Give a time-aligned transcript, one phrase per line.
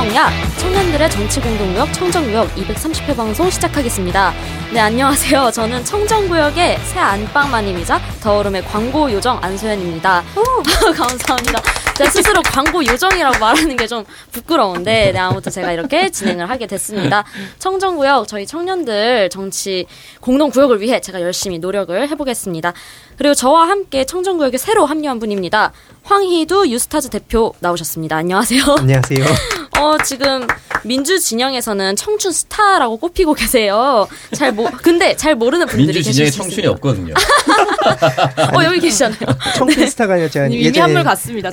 [0.00, 4.32] 청정야 청년들의 정치 공동구역 청정구역 230회 방송 시작하겠습니다.
[4.72, 5.50] 네 안녕하세요.
[5.52, 10.22] 저는 청정구역의 새 안방마님이자 더오름의 광고 요정 안소연입니다.
[10.96, 11.60] 감사합니다.
[11.98, 17.24] 제가 스스로 광고 요정이라고 말하는 게 좀 부끄러운데 네, 아무튼 제가 이렇게 진행을 하게 됐습니다.
[17.58, 19.84] 청정구역 저희 청년들 정치
[20.20, 22.72] 공동구역을 위해 제가 열심히 노력을 해보겠습니다.
[23.20, 25.72] 그리고 저와 함께 청정구역에 새로 합류한 분입니다.
[26.04, 28.16] 황희두 유스타즈 대표 나오셨습니다.
[28.16, 28.62] 안녕하세요.
[28.78, 29.26] 안녕하세요.
[29.78, 30.46] 어, 지금
[30.84, 34.08] 민주 진영에서는 청춘 스타라고 꼽히고 계세요.
[34.32, 37.12] 잘 모, 근데 잘 모르는 분들이 민주 진영에 청춘이 없거든요.
[38.56, 39.20] 어, 여기 계시잖아요.
[39.54, 41.50] 청춘 스타가 아니라 제가 이미 예전에 한물 갔습니다.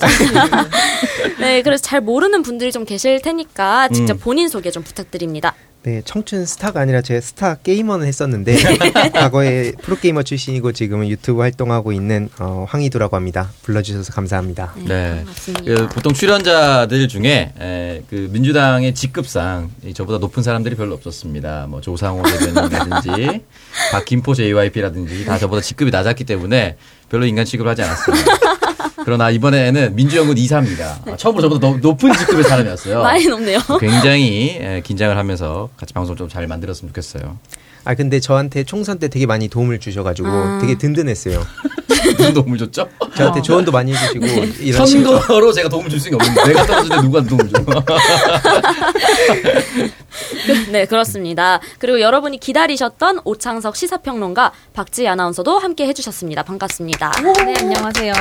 [1.38, 4.20] 네, 그래서 잘 모르는 분들이 좀 계실 테니까 직접 음.
[4.20, 5.54] 본인 소개 좀 부탁드립니다.
[5.88, 8.58] 네, 청춘 스타가 아니라 제 스타 게이머는 했었는데
[9.16, 13.52] 과거에 프로게이머 출신이고 지금은 유튜브 활동하고 있는 어, 황희두라고 합니다.
[13.64, 14.74] 불러주셔서 감사합니다.
[14.86, 15.20] 네.
[15.20, 15.64] 반갑습니다.
[15.64, 21.68] 그 보통 출연자들 중에 에, 그 민주당의 직급상 이 저보다 높은 사람들이 별로 없었습니다.
[21.70, 23.44] 뭐 조상호 대변인이라든지
[23.94, 26.76] 박김포 JYP라든지 다 저보다 직급이 낮았기 때문에
[27.10, 28.26] 별로 인간 취급을 하지 않았습니다.
[29.04, 31.18] 그러나 이번에는 민주연구원 2사입니다.
[31.18, 33.02] 처음으로 저보다 더 높은 직급의 사람이었어요.
[33.04, 33.60] 많이 높네요.
[33.80, 37.38] 굉장히 에, 긴장을 하면서 같이 방송 좀 잘 만들었으면 좋겠어요.
[37.88, 40.60] 아 근데 저한테 총선 때 되게 많이 도움을 주셔가지고 아.
[40.60, 41.42] 되게 든든했어요.
[42.18, 42.90] 무슨 도움을 줬죠?
[43.16, 44.26] 저한테 조언도 많이 해주시고
[44.60, 47.64] 이런 식으로 선거로 제가 도움을 줄 수가 없는데 내가 때 누가 도움을 줘?
[50.70, 51.62] 네, 그렇습니다.
[51.80, 56.44] 그리고 여러분이 기다리셨던 오창석 시사평론가 박지희 아나운서도 함께 해주셨습니다.
[56.44, 57.14] 반갑습니다.
[57.46, 58.14] 네, 안녕하세요.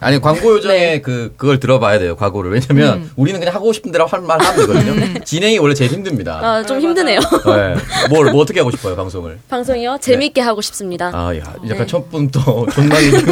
[0.00, 1.00] 아니 광고 요정에 네.
[1.00, 3.10] 그 그걸 들어봐야 돼요 광고를 왜냐면 음.
[3.16, 6.80] 우리는 그냥 하고 싶은 대로 할 말 하면 되거든요 진행이 원래 제일 힘듭니다 아, 좀
[6.80, 7.20] 힘드네요.
[7.20, 7.74] 네.
[8.10, 9.98] 뭘, 뭐 어떻게 하고 싶어요 방송을 방송이요?
[10.00, 11.10] 재밌게 하고 싶습니다.
[11.14, 11.86] 아야 약간 네.
[11.86, 13.16] 첫 분부터 존나 얘기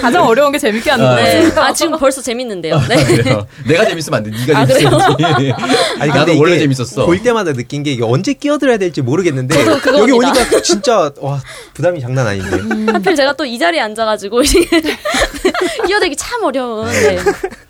[0.00, 1.48] 가장 어려운 게 재밌게 하는 아, 거예요.
[1.48, 1.60] 네.
[1.60, 2.78] 아, 지금 벌써 재밌는데요.
[2.88, 3.04] 네.
[3.04, 3.46] 그래요.
[3.66, 4.66] 내가 재밌으면 안돼 네가 아?
[4.66, 5.52] 재밌어야지
[6.00, 9.56] 아니, 나도 원래 재밌었어 볼 때마다 느낀 게 이게 언제 끼어들어야 될지 모르겠는데.
[9.98, 11.40] 여기 오니까 진짜 와
[11.74, 12.95] 부담이 장난 아닌데.
[12.96, 14.42] 하필 제가 또 이 자리에 앉아가지고
[15.86, 16.86] 끼어들기 참 어려운.
[16.90, 17.16] 네.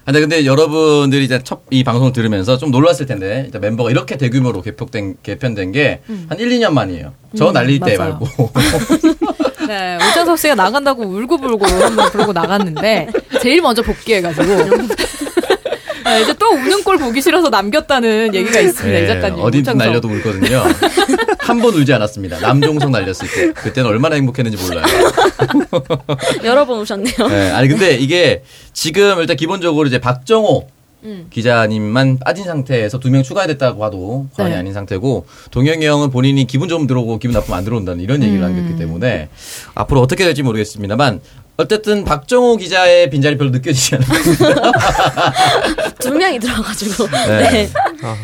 [0.05, 5.17] 근데 근데 여러분들이 이제 첫 이 방송을 들으면서 좀 놀랐을 텐데 멤버가 이렇게 대규모로 개편된
[5.23, 8.19] 개편된 게한 1, 2년 만이에요 저 날릴 때 맞아요.
[8.21, 8.51] 말고
[9.67, 13.09] 네, 오정석 씨가 나간다고 울고불고 한번 그러고 나갔는데
[13.43, 14.45] 제일 먼저 복귀해가지고
[16.07, 18.99] 네, 이제 또 우는 꼴 보기 싫어서 남겼다는 얘기가 있습니다.
[19.01, 19.37] 이 작가님.
[19.39, 19.77] 네, 어디든.
[19.77, 20.63] 날려도 울거든요.
[21.39, 22.41] 한 번 울지 않았습니다.
[22.41, 23.53] 남종석 날렸을 때.
[23.53, 24.85] 그때는 얼마나 행복했는지 몰라요.
[26.45, 27.29] 여러 번 오셨네요.
[27.29, 30.69] 네, 아니, 근데 이게 지금 일단 기본적으로 이제 박정호
[31.05, 31.27] 음.
[31.31, 34.59] 기자님만 빠진 상태에서 두 명 추가됐다고 봐도 과언이 네.
[34.59, 38.53] 아닌 상태고 동영이 형은 본인이 기분 좋으면 들어오고 기분 나쁘면 안 들어온다는 이런 얘기를 음.
[38.53, 39.29] 남겼기 때문에
[39.75, 41.21] 앞으로 어떻게 될지 모르겠습니다만
[41.57, 44.73] 어쨌든 박정호 기자의 빈자리 별로 느껴지지 않아요.
[45.99, 47.09] 두 명이 들어가지고.
[47.09, 47.51] 네.
[47.51, 47.71] 네.
[48.03, 48.17] 아,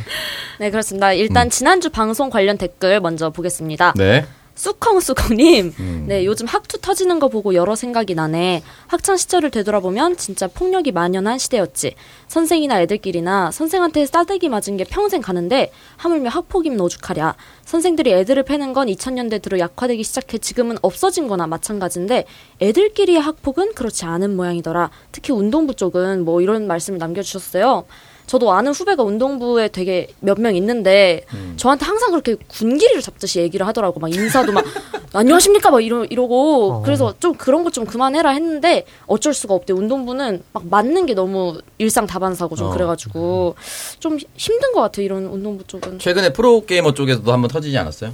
[0.59, 1.13] 네, 그렇습니다.
[1.13, 3.95] 일단 지난주 방송 관련 댓글 먼저 보겠습니다.
[3.97, 4.27] 네.
[4.55, 6.05] 쑥컹쑥컹님, 음.
[6.07, 8.63] 네, 요즘 학투 터지는 거 보고 여러 생각이 나네.
[8.87, 11.95] 학창 시절을 되돌아보면 진짜 폭력이 만연한 시대였지.
[12.29, 17.35] 선생이나 애들끼리나 선생한테 싸대기 맞은 게 평생 가는데 하물며 학폭이면 오죽하랴.
[17.65, 22.25] 선생들이 애들을 패는 건 2000년대 들어 약화되기 시작해 지금은 없어진 거나 마찬가지인데
[22.61, 24.91] 애들끼리의 학폭은 그렇지 않은 모양이더라.
[25.13, 27.85] 특히 운동부 쪽은 뭐 이런 말씀을 남겨주셨어요.
[28.27, 31.55] 저도 아는 후배가 운동부에 되게 몇 명 있는데 음.
[31.57, 34.65] 저한테 항상 그렇게 군기리를 잡듯이 얘기를 하더라고 막 인사도 막
[35.13, 36.83] 안녕하십니까 막 이러 이러고 어.
[36.83, 41.59] 그래서 좀 그런 것 좀 그만해라 했는데 어쩔 수가 없대 운동부는 막 맞는 게 너무
[41.79, 42.71] 일상 다반사고 좀 어.
[42.71, 43.55] 그래가지고
[43.99, 48.13] 좀 힘든 것 같아 이런 운동부 쪽은 최근에 프로 게이머 쪽에서도 한번 터지지 않았어요?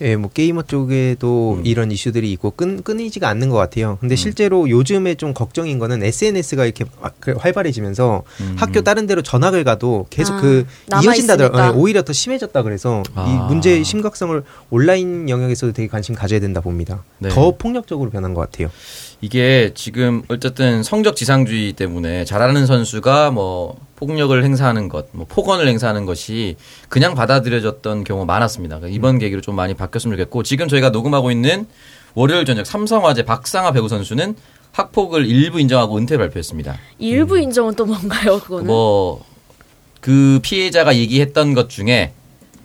[0.00, 1.66] 예, 뭐 게이머 쪽에도 음.
[1.66, 3.92] 이런 이슈들이 있고 끈, 끊이지가 않는 것 같아요.
[3.92, 3.96] 음.
[4.00, 8.56] 근데 실제로 요즘에 좀 걱정인 거는 SNS가 이렇게 아, 그 활발해지면서 음.
[8.58, 11.72] 학교 다른 데로 전학을 가도 계속 아, 그 남아 이어진다더 있으니까.
[11.72, 13.26] 오히려 더 심해졌다 그래서 아.
[13.28, 17.04] 이 문제의 심각성을 온라인 영역에서도 되게 관심 가져야 된다 봅니다.
[17.18, 17.28] 네.
[17.28, 18.70] 더 폭력적으로 변한 것 같아요.
[19.24, 26.04] 이게 지금 어쨌든 성적 지상주의 때문에 잘하는 선수가 뭐 폭력을 행사하는 것, 뭐 폭언을 행사하는
[26.04, 26.56] 것이
[26.90, 28.76] 그냥 받아들여졌던 경우가 많았습니다.
[28.80, 31.66] 그러니까 이번 계기로 좀 많이 바뀌었으면 좋겠고 지금 저희가 녹음하고 있는
[32.14, 34.36] 월요일 저녁 삼성화재 박상아 배구 선수는
[34.72, 36.76] 학폭을 일부 인정하고 은퇴 발표했습니다.
[36.98, 39.34] 일부 인정은 또 뭔가요 그거는 뭐
[40.04, 42.12] 그 피해자가 얘기했던 것 중에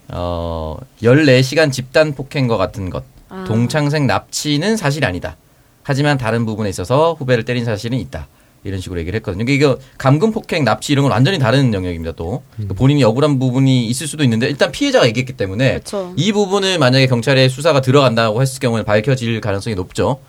[0.08, 3.44] 어 14시간 집단 폭행과 같은 것, 아.
[3.48, 5.38] 동창생 납치는 사실이 아니다.
[5.82, 8.28] 하지만 다른 부분에 있어서 후배를 때린 사실은 있다.
[8.62, 9.44] 이런 식으로 얘기를 했거든요.
[9.44, 12.12] 그러니까 이거 감금 폭행, 납치 이런 건 완전히 다른 영역입니다.
[12.12, 16.12] 또 그러니까 본인이 억울한 부분이 있을 수도 있는데 일단 피해자가 얘기했기 때문에 그쵸.
[16.16, 20.20] 이 부분을 만약에 경찰의 수사가 들어간다고 했을 경우에 밝혀질 가능성이 높죠.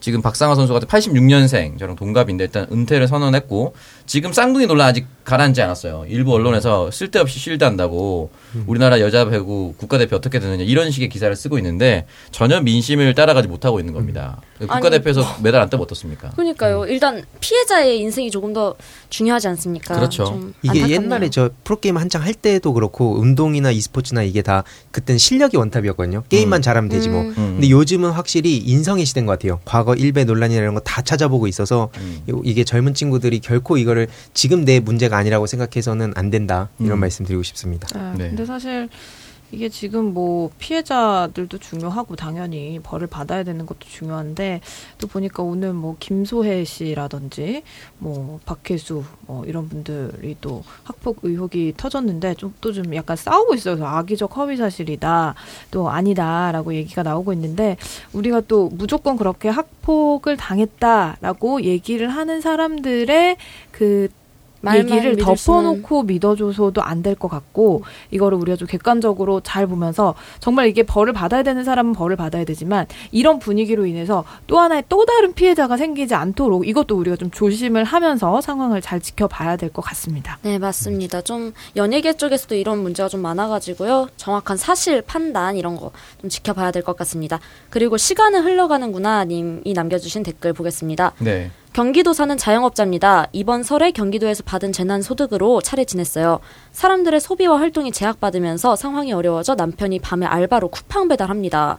[0.00, 3.74] 지금 박상하 선수 같은 86년생 저랑 동갑인데 일단 은퇴를 선언했고
[4.10, 6.04] 지금 쌍둥이 논란 아직 가라앉지 않았어요.
[6.08, 8.30] 일부 언론에서 쓸데없이 실드한다고
[8.66, 13.78] 우리나라 여자 배구 국가대표 어떻게 되느냐 이런 식의 기사를 쓰고 있는데 전혀 민심을 따라가지 못하고
[13.78, 14.40] 있는 겁니다.
[14.58, 16.30] 국가대표에서 메달 안 따면 어떻습니까?
[16.30, 16.86] 그러니까요.
[16.86, 18.74] 일단 피해자의 인생이 조금 더
[19.10, 19.94] 중요하지 않습니까?
[19.94, 20.24] 그렇죠.
[20.24, 20.88] 좀 이게.
[20.88, 26.24] 옛날에 저 프로게임 한창 할 때도 그렇고 운동이나 e스포츠나 이게 다 그땐 실력이 원탑이었거든요.
[26.28, 26.62] 게임만 음.
[26.62, 27.20] 잘하면 되지 뭐.
[27.22, 27.28] 음.
[27.28, 27.34] 음.
[27.60, 29.60] 근데 요즘은 확실히 인성이 시된 것 같아요.
[29.64, 32.22] 과거 일배 논란이나 이런 거 다 찾아보고 있어서 음.
[32.30, 33.99] 요- 이게 젊은 친구들이 결코 이거를
[34.34, 36.68] 지금 내 문제가 아니라고 생각해서는 안 된다.
[36.78, 37.00] 이런 음.
[37.00, 37.88] 말씀 드리고 싶습니다.
[38.12, 38.18] 네.
[38.18, 38.28] 네.
[38.28, 38.88] 근데 사실
[39.52, 44.60] 이게 지금 뭐 피해자들도 중요하고 당연히 벌을 받아야 되는 것도 중요한데
[44.98, 47.62] 또 보니까 오늘 뭐 김소혜 씨라든지
[47.98, 53.76] 뭐 박혜수 뭐 이런 분들이 또 학폭 의혹이 터졌는데 좀 또좀 약간 싸우고 있어요.
[53.76, 55.34] 그래서 악의적 허위 사실이다
[55.70, 57.76] 또 아니다라고 얘기가 나오고 있는데
[58.12, 63.36] 우리가 또 무조건 그렇게 학폭을 당했다라고 얘기를 하는 사람들의
[63.72, 64.08] 그
[64.76, 70.82] 얘기를 덮어놓고 믿어줘서도 안 될 것 같고 이거를 우리가 좀 객관적으로 잘 보면서 정말 이게
[70.82, 75.76] 벌을 받아야 되는 사람은 벌을 받아야 되지만 이런 분위기로 인해서 또 하나의 또 다른 피해자가
[75.78, 80.38] 생기지 않도록 이것도 우리가 좀 조심을 하면서 상황을 잘 지켜봐야 될 것 같습니다.
[80.42, 81.20] 네, 맞습니다.
[81.22, 84.08] 좀 연예계 쪽에서도 이런 문제가 좀 많아가지고요.
[84.16, 85.90] 정확한 사실 판단 이런 거
[86.20, 87.40] 좀 지켜봐야 될 것 같습니다.
[87.70, 91.12] 그리고 시간은 흘러가는구나 님이 남겨주신 댓글 보겠습니다.
[91.18, 91.50] 네.
[91.72, 93.28] 경기도 사는 자영업자입니다.
[93.32, 96.40] 이번 설에 경기도에서 받은 재난 소득으로 차례 지냈어요.
[96.72, 101.78] 사람들의 소비와 활동이 제약받으면서 상황이 어려워져 남편이 밤에 알바로 쿠팡 배달합니다.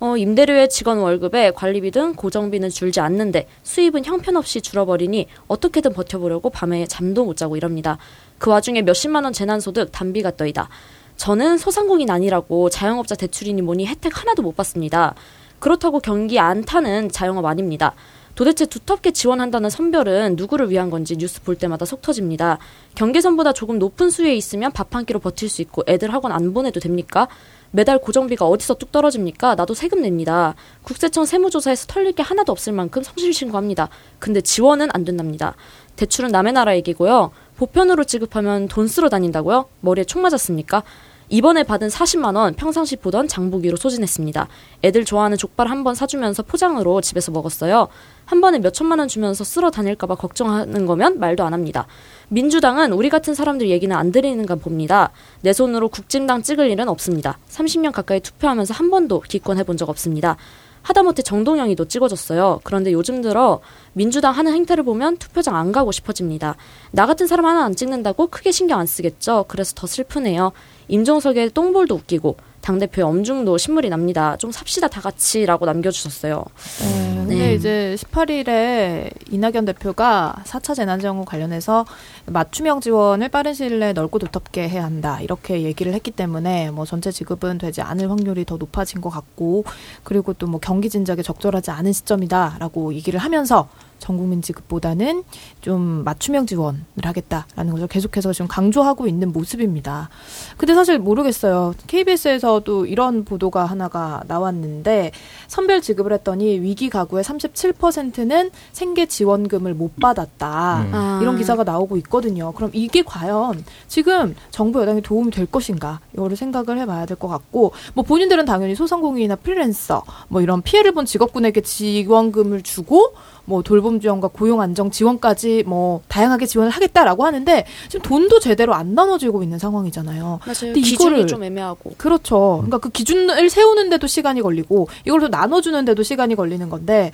[0.00, 6.86] 어, 임대료에 직원 월급에 관리비 등 고정비는 줄지 않는데 수입은 형편없이 줄어버리니 어떻게든 버텨보려고 밤에
[6.86, 7.98] 잠도 못 자고 이럽니다.
[8.38, 10.68] 그 와중에 몇십만 원 재난소득 단비가 떠이다.
[11.16, 15.14] 저는 소상공인 아니라고 자영업자 대출이니 뭐니 혜택 하나도 못 받습니다.
[15.60, 17.94] 그렇다고 경기 안 타는 자영업 아닙니다.
[18.38, 22.58] 도대체 두텁게 지원한다는 선별은 누구를 위한 건지 뉴스 볼 때마다 속 터집니다.
[22.94, 26.78] 경계선보다 조금 높은 수위에 있으면 밥 한 끼로 버틸 수 있고 애들 학원 안 보내도
[26.78, 27.26] 됩니까?
[27.72, 29.56] 매달 고정비가 어디서 뚝 떨어집니까?
[29.56, 30.54] 나도 세금 냅니다.
[30.84, 33.88] 국세청 세무조사에서 털릴 게 하나도 없을 만큼 성실 신고합니다.
[34.20, 35.56] 근데 지원은 안 된답니다.
[35.96, 37.32] 대출은 남의 나라 얘기고요.
[37.56, 39.66] 보편으로 지급하면 돈 쓰러 다닌다고요?
[39.80, 40.84] 머리에 총 맞았습니까?
[41.30, 44.48] 이번에 받은 40만 원 평상시 보던 장보기로 소진했습니다.
[44.82, 47.88] 애들 좋아하는 족발 한 번 사주면서 포장으로 집에서 먹었어요.
[48.24, 51.86] 한 번에 몇 천만 원 주면서 쓸어 다닐까봐 걱정하는 거면 말도 안 합니다.
[52.28, 55.10] 민주당은 우리 같은 사람들 얘기는 안 들리는가 봅니다.
[55.42, 57.38] 내 손으로 국진당 찍을 일은 없습니다.
[57.50, 60.36] 30년 가까이 투표하면서 한 번도 기권해 본 적 없습니다.
[60.82, 62.60] 하다못해 정동영이도 찍어줬어요.
[62.64, 63.60] 그런데 요즘 들어
[63.92, 66.56] 민주당 하는 행태를 보면 투표장 안 가고 싶어집니다.
[66.92, 69.44] 나 같은 사람 하나 안 찍는다고 크게 신경 안 쓰겠죠.
[69.48, 70.52] 그래서 더 슬프네요.
[70.88, 74.36] 임종석의 똥볼도 웃기고 당대표의 엄중도 신물이 납니다.
[74.36, 76.44] 좀 삽시다 다 같이 라고 남겨주셨어요.
[76.80, 77.54] 네, 근데 네.
[77.54, 81.86] 이제 18일에 이낙연 대표가 4차 재난지원금 관련해서
[82.26, 87.10] 맞춤형 지원을 빠른 시일 내에 넓고 두텁게 해야 한다 이렇게 얘기를 했기 때문에 뭐 전체
[87.10, 89.64] 지급은 되지 않을 확률이 더 높아진 것 같고
[90.02, 95.24] 그리고 또 뭐 경기 진작에 적절하지 않은 시점이다 라고 얘기를 하면서 전국민 지급보다는
[95.60, 100.08] 좀 맞춤형 지원을 하겠다라는 것을 계속해서 지금 강조하고 있는 모습입니다.
[100.56, 101.74] 근데 사실 모르겠어요.
[101.86, 105.12] KBS에서도 이런 보도가 하나가 나왔는데
[105.48, 110.82] 선별 지급을 했더니 위기 가구의 37%는 생계 지원금을 못 받았다.
[110.82, 110.94] 음.
[110.94, 111.18] 아.
[111.20, 112.52] 이런 기사가 나오고 있거든요.
[112.52, 116.00] 그럼 이게 과연 지금 정부 여당이 도움이 될 것인가?
[116.14, 121.04] 이거를 생각을 해봐야 될 것 같고, 뭐 본인들은 당연히 소상공인이나 프리랜서, 뭐 이런 피해를 본
[121.04, 123.12] 직업군에게 지원금을 주고,
[123.48, 128.94] 뭐 돌봄 지원과 고용 안정 지원까지 뭐 다양하게 지원을 하겠다라고 하는데 지금 돈도 제대로 안
[128.94, 130.40] 나눠지고 있는 상황이잖아요.
[130.44, 130.74] 맞아요.
[130.74, 131.94] 기준이 좀 애매하고.
[131.96, 132.58] 그렇죠.
[132.58, 137.10] 그러니까 그 기준을 세우는데도 시간이 걸리고 이걸 또 나눠주는데도 시간이 걸리는 건데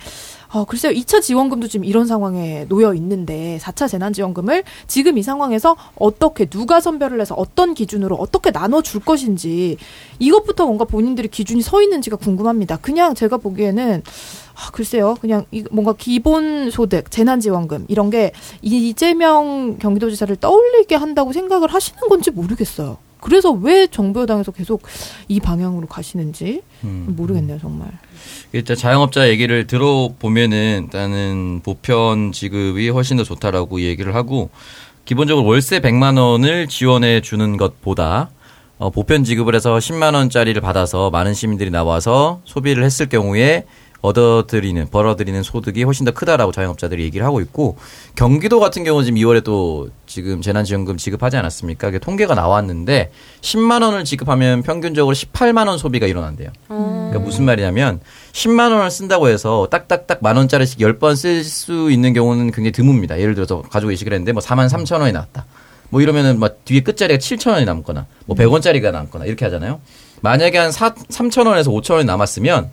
[0.53, 0.93] 어, 글쎄요.
[0.93, 7.19] 2차 지원금도 지금 이런 상황에 놓여 있는데 4차 재난지원금을 지금 이 상황에서 어떻게 누가 선별을
[7.19, 9.77] 해서 어떤 기준으로 어떻게 나눠줄 것인지
[10.19, 12.77] 이것부터 뭔가 본인들이 기준이 서 있는지가 궁금합니다.
[12.77, 14.03] 그냥 제가 보기에는
[14.55, 15.15] 아, 글쎄요.
[15.19, 22.31] 그냥 이, 뭔가 기본 소득, 재난지원금 이런 게 이재명 경기도지사를 떠올리게 한다고 생각을 하시는 건지
[22.31, 22.97] 모르겠어요.
[23.25, 24.83] 그래서 왜 정부 여당에서 계속
[25.27, 27.07] 이 방향으로 가시는지 음.
[27.17, 27.89] 모르겠네요, 정말.
[28.51, 34.51] 일단 자영업자 얘기를 들어보면은 일단은 보편 지급이 훨씬 더 좋다라고 얘기를 하고
[35.05, 38.29] 기본적으로 월세 100만 원을 지원해 주는 것보다
[38.77, 43.65] 어, 보편 지급을 해서 10만 원짜리를 받아서 많은 시민들이 나와서 소비를 했을 경우에
[44.05, 47.77] 얻어들이는 벌어들이는 소득이 훨씬 더 크다라고 자영업자들이 얘기를 하고 있고
[48.15, 51.87] 경기도 같은 경우 지금 2월에 또 지금 재난지원금 지급하지 않았습니까?
[51.87, 56.49] 그게 통계가 나왔는데 10만 원을 지급하면 평균적으로 18만 원 소비가 일어난대요.
[56.69, 57.09] 어.
[57.09, 57.99] 그러니까 무슨 말이냐면
[58.31, 63.19] 10만 원을 쓴다고 해서 딱딱딱 만 원짜리씩 10번 쓸 수 있는 경우는 굉장히 드뭅니다.
[63.19, 65.45] 예를 들어서 가지고 계시기로 했는데 뭐 4만 3천 원이 나왔다.
[65.89, 69.79] 뭐 이러면은 막 뒤에 끝자리가 7천 원이 남거나 뭐 100원짜리가 남거나 이렇게 하잖아요.
[70.21, 72.71] 만약에 한 4, 3천 원에서 5천 원이 남았으면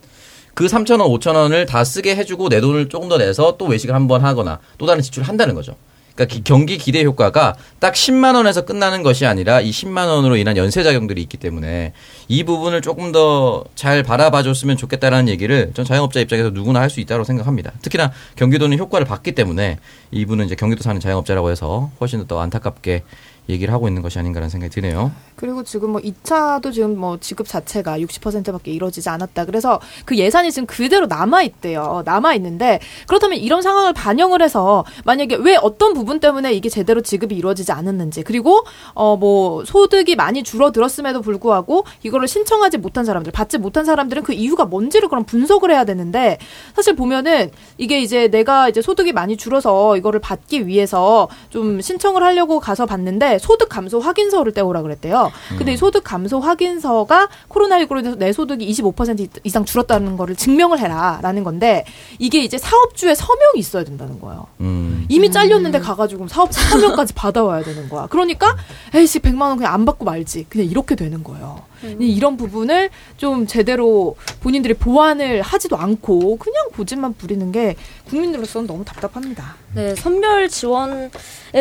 [0.54, 3.94] 그 3천 원, 5천 원을 다 쓰게 해주고 내 돈을 조금 더 내서 또 외식을
[3.94, 5.74] 한 번 하거나 또 다른 지출을 한다는 거죠.
[6.14, 10.58] 그러니까 기- 경기 기대 효과가 딱 10만 원에서 끝나는 것이 아니라 이 10만 원으로 인한
[10.58, 11.94] 연쇄 작용들이 있기 때문에
[12.28, 17.00] 이 부분을 조금 더 잘 바라봐 줬으면 좋겠다라는 얘기를 전 자영업자 입장에서 누구나 할 수
[17.00, 17.72] 있다고 생각합니다.
[17.80, 19.78] 특히나 경기도는 효과를 봤기 때문에
[20.10, 23.04] 이분은 이제 경기도 사는 자영업자라고 해서 훨씬 더 안타깝게
[23.48, 25.10] 얘기를 하고 있는 것이 아닌가라는 생각이 드네요.
[25.36, 29.44] 그리고 지금 뭐 2차도 지금 뭐 지급 자체가 60%밖에 이루어지지 않았다.
[29.46, 32.02] 그래서 그 예산이 지금 그대로 남아 있대요.
[32.04, 37.34] 남아 있는데 그렇다면 이런 상황을 반영을 해서 만약에 왜 어떤 부분 때문에 이게 제대로 지급이
[37.34, 43.84] 이루어지지 않았는지 그리고 어 뭐 소득이 많이 줄어들었음에도 불구하고 이거를 신청하지 못한 사람들, 받지 못한
[43.84, 46.38] 사람들은 그 이유가 뭔지를 그럼 분석을 해야 되는데
[46.74, 52.58] 사실 보면은 이게 이제 내가 이제 소득이 많이 줄어서 이거를 받기 위해서 좀 신청을 하려고
[52.58, 55.30] 가서 봤는데 소득 감소 확인서를 떼오라 그랬대요.
[55.56, 61.44] 근데 이 소득 감소 확인서가 코로나19로 인해서 내 소득이 25% 이상 줄었다는 거를 증명을 해라라는
[61.44, 61.84] 건데
[62.18, 64.46] 이게 이제 사업주의 서명이 있어야 된다는 거예요.
[64.60, 65.06] 음.
[65.08, 68.06] 이미 잘렸는데 가가지고 사업 서명까지 받아와야 되는 거야.
[68.06, 68.56] 그러니까
[68.94, 70.46] 에이씨 100만 원 그냥 안 받고 말지.
[70.48, 71.62] 그냥 이렇게 되는 거예요.
[71.98, 77.76] 이런 부분을 좀 제대로 본인들이 보완을 하지도 않고 그냥 고집만 부리는 게
[78.08, 79.56] 국민들로서는 너무 답답합니다.
[79.74, 81.10] 네, 선별 지원에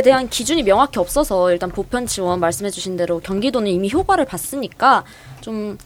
[0.03, 5.03] 대한 기준이 명확히 없어서 일단 보편 지원 말씀해주신 대로 경기도는 이미 효과를 봤으니까
[5.39, 5.77] 좀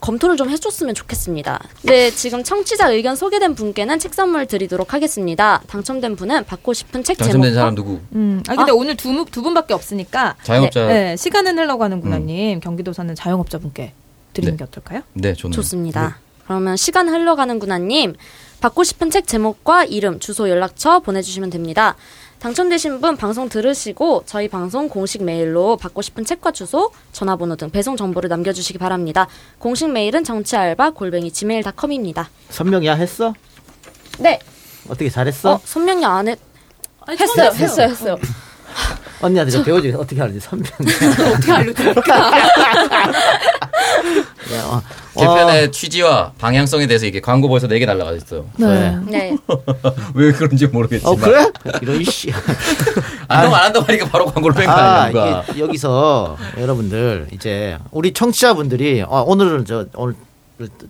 [0.00, 1.60] 검토를 좀 해줬으면 좋겠습니다.
[1.82, 5.62] 네, 지금 청취자 의견 소개된 분께는 책 선물 드리도록 하겠습니다.
[5.66, 8.00] 당첨된 분은 받고 싶은 책 당첨된 제목과 사람 누구?
[8.14, 10.86] 음, 아 근데 오늘 두, 두 분밖에 없으니까 자영업자.
[10.86, 13.92] 네, 네, 시간은 흘러가는구나님 경기도 사는 자영업자분께
[14.32, 14.56] 드리는 네.
[14.56, 15.02] 게 어떨까요?
[15.12, 15.54] 네, 좋네요.
[15.54, 16.18] 좋습니다.
[16.44, 18.14] 그러면 시간 흘러가는구나님
[18.60, 21.96] 받고 싶은 책 제목과 이름, 주소, 연락처 보내주시면 됩니다.
[22.40, 27.96] 당첨되신 분 방송 들으시고 저희 방송 공식 메일로 받고 싶은 책과 주소, 전화번호 등 배송
[27.98, 29.28] 정보를 남겨주시기 바랍니다.
[29.58, 32.30] 공식 메일은 정치알바 골뱅이 gmail.com입니다.
[32.48, 33.34] 선명이야 했어?
[34.18, 34.38] 네,
[34.88, 35.52] 어떻게 잘했어?
[35.54, 36.38] 어 선명이 안 했.
[37.08, 38.16] 했어요, 했어요, 했어요.
[39.22, 40.66] 언니한테 좀 배워줘 어떻게 하는지 선명.
[41.34, 42.30] 어떻게 알려드릴까?
[44.50, 44.82] 네, 어,
[45.18, 48.46] 개편의 취지와 방향성에 대해서 이게 광고보에서 4개 날라가 있어요.
[48.56, 48.96] 네.
[49.06, 49.36] 네,
[50.14, 51.12] 왜 그런지 모르겠지만.
[51.14, 51.50] 어 그래?
[51.82, 52.32] 이런 씨.
[53.28, 59.66] 아, 형안 한다고 하니까 바로 광고를 뺀거 아, 여기서 여러분들 이제 우리 청취자분들이 아, 오늘은
[59.66, 60.14] 저 오늘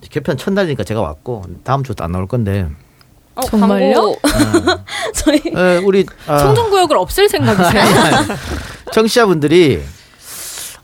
[0.09, 2.69] 개편 첫날이니까 제가 왔고 다음 주도 안 나올 건데
[3.41, 3.95] 어, 정말요?
[3.95, 4.21] 광고.
[5.15, 7.85] 저희 에, 우리 아, 청정구역을 없앨 생각이세요?
[8.93, 9.83] 청취자분들이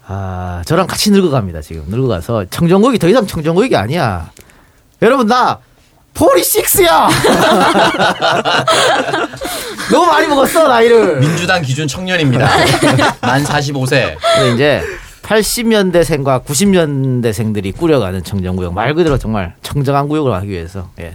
[0.09, 4.31] 아 저랑 같이 늙어갑니다 지금 늙어가서 청정구역이 더 이상 청정구역이 아니야
[5.03, 5.59] 여러분 나
[6.15, 7.09] 포리식스야
[9.91, 12.49] 너무 많이 먹었어 나이를 민주당 기준 청년입니다.
[13.21, 14.17] 만 45세.
[14.37, 14.83] 근데 이제
[15.23, 21.13] 80년대생과 90년대생들이 꾸려가는 청정구역 말 그대로 정말 청정한 구역을 하기 위해서 예.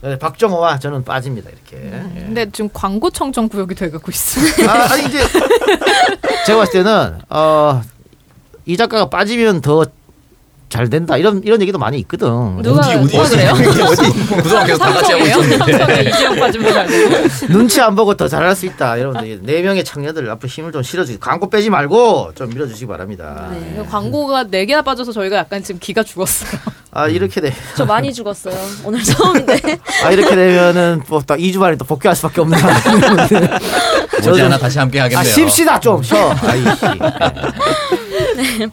[0.00, 1.86] 네, 박정호와 저는 빠집니다 이렇게.
[1.86, 2.20] 예.
[2.20, 4.68] 근데 지금 광고 청정 구역이 돼가고 있어요.
[4.70, 5.18] 아, 아니 이제
[6.46, 7.82] 제가 봤을 때는 어,
[8.64, 9.84] 이 작가가 빠지면 더
[10.68, 12.28] 잘 된다 이런 이런 얘기도 많이 있거든.
[12.62, 13.52] 누가 누가 그래요?
[13.54, 16.10] 그동안 계속 다 같이 하고 있었는데.
[16.86, 17.48] 되고.
[17.52, 18.98] 눈치 안 보고 더 잘할 수 있다.
[19.00, 21.20] 여러분들 네 명의 청년들 앞으로 힘을 좀 실어주시.
[21.20, 23.48] 광고 빼지 말고 좀 밀어주시기 바랍니다.
[23.50, 26.60] 네, 광고가 네 개나 빠져서 저희가 약간 지금 기가 죽었어요.
[26.90, 27.54] 아 이렇게 돼.
[27.76, 28.54] 저 많이 죽었어요.
[28.84, 29.58] 오늘 처음인데.
[30.04, 33.58] 아 이렇게 되면은 뭐딱 2주 만에 또 복귀할 수밖에 없는 상황인데.
[34.18, 35.20] 어제 하나 다시 함께 하겠네요.
[35.20, 36.34] 아 쉽시다 좀 쉬어.
[36.42, 36.84] 아이씨.
[38.36, 38.66] 네,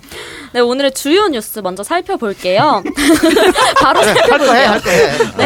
[0.61, 2.83] 오늘의 주요 뉴스 먼저 살펴볼게요.
[3.81, 4.65] 바로 할거 해.
[4.65, 4.79] 아,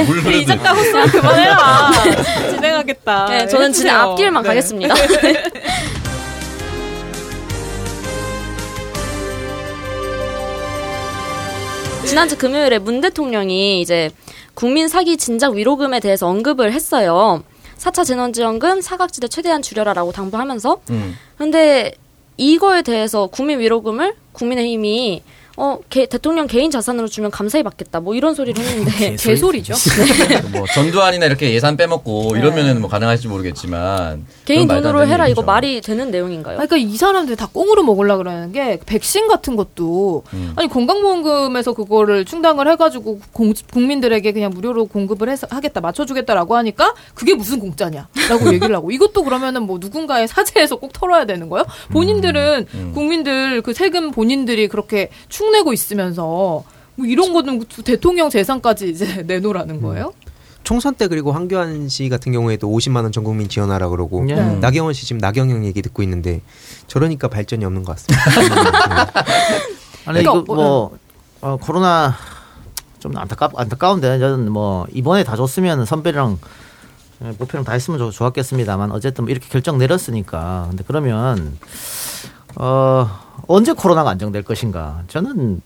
[0.03, 0.31] 물 흐르듯.
[0.33, 1.91] 이 작가 호스만 그만해라.
[2.51, 3.25] 진행하겠다.
[3.29, 4.01] 네, 저는 진짜.
[4.01, 4.49] 앞길만 네.
[4.49, 4.95] 가겠습니다.
[12.05, 14.09] 지난주 금요일에 문 대통령이 이제
[14.55, 17.43] 국민 사기 진작 위로금에 대해서 언급을 했어요.
[17.77, 21.17] 4차 재난지원금 사각지대 최대한 줄여라라고 당부하면서 음.
[21.37, 21.93] 근데
[22.39, 25.21] 이거에 대해서 국민 위로금을 국민의힘이
[25.61, 29.73] 어 개- 대통령 개인 자산으로 주면 감사히 받겠다 뭐 이런 소리를 했는데 개소리죠.
[30.53, 35.41] 뭐 전두환이나 이렇게 예산 빼먹고 이러면은 뭐 가능할지 모르겠지만 개인 돈으로 해라 이거 얘기죠.
[35.45, 36.55] 말이 되는 내용인가요?
[36.55, 40.53] 그러니까 이 사람들 다 꽁으로 먹으려 그러는 게 백신 같은 것도 음.
[40.55, 47.35] 아니 건강보험금에서 그거를 충당을 해가지고 공- 국민들에게 그냥 무료로 공급을 해서 하겠다 맞춰주겠다라고 하니까 그게
[47.35, 48.07] 무슨 공짜냐라고
[48.55, 51.65] 얘기를 하고 이것도 그러면은 뭐 누군가의 사재에서 꼭 털어야 되는 거예요?
[51.91, 52.91] 본인들은 음.
[52.93, 55.09] 국민들 그 세금 본인들이 그렇게
[55.49, 56.63] 축내고 있으면서
[56.95, 60.13] 뭐 이런 거는 대통령 재산까지 이제 내놓으라는 거예요?
[60.63, 64.35] 총선 때 그리고 황교안 씨 같은 경우에도 50만 원 전 국민 지원하라 그러고 네.
[64.57, 66.41] 나경원 씨 지금 나경영 얘기 듣고 있는데
[66.87, 68.23] 저러니까 발전이 없는 것 같습니다.
[70.05, 70.97] 아니 그러니까 이거 뭐
[71.41, 72.13] 어, 코로나
[72.99, 76.37] 좀 안타깝 안타까운데 저는 뭐 이번에 다 줬으면 선배랑
[77.23, 81.57] 예, 목표랑 다 했으면 좋- 좋았겠습니다만 어쨌든 뭐 이렇게 결정 내렸으니까 근데 그러면
[82.55, 83.09] 어
[83.47, 85.61] 언제 코로나가 안정될 것인가 저는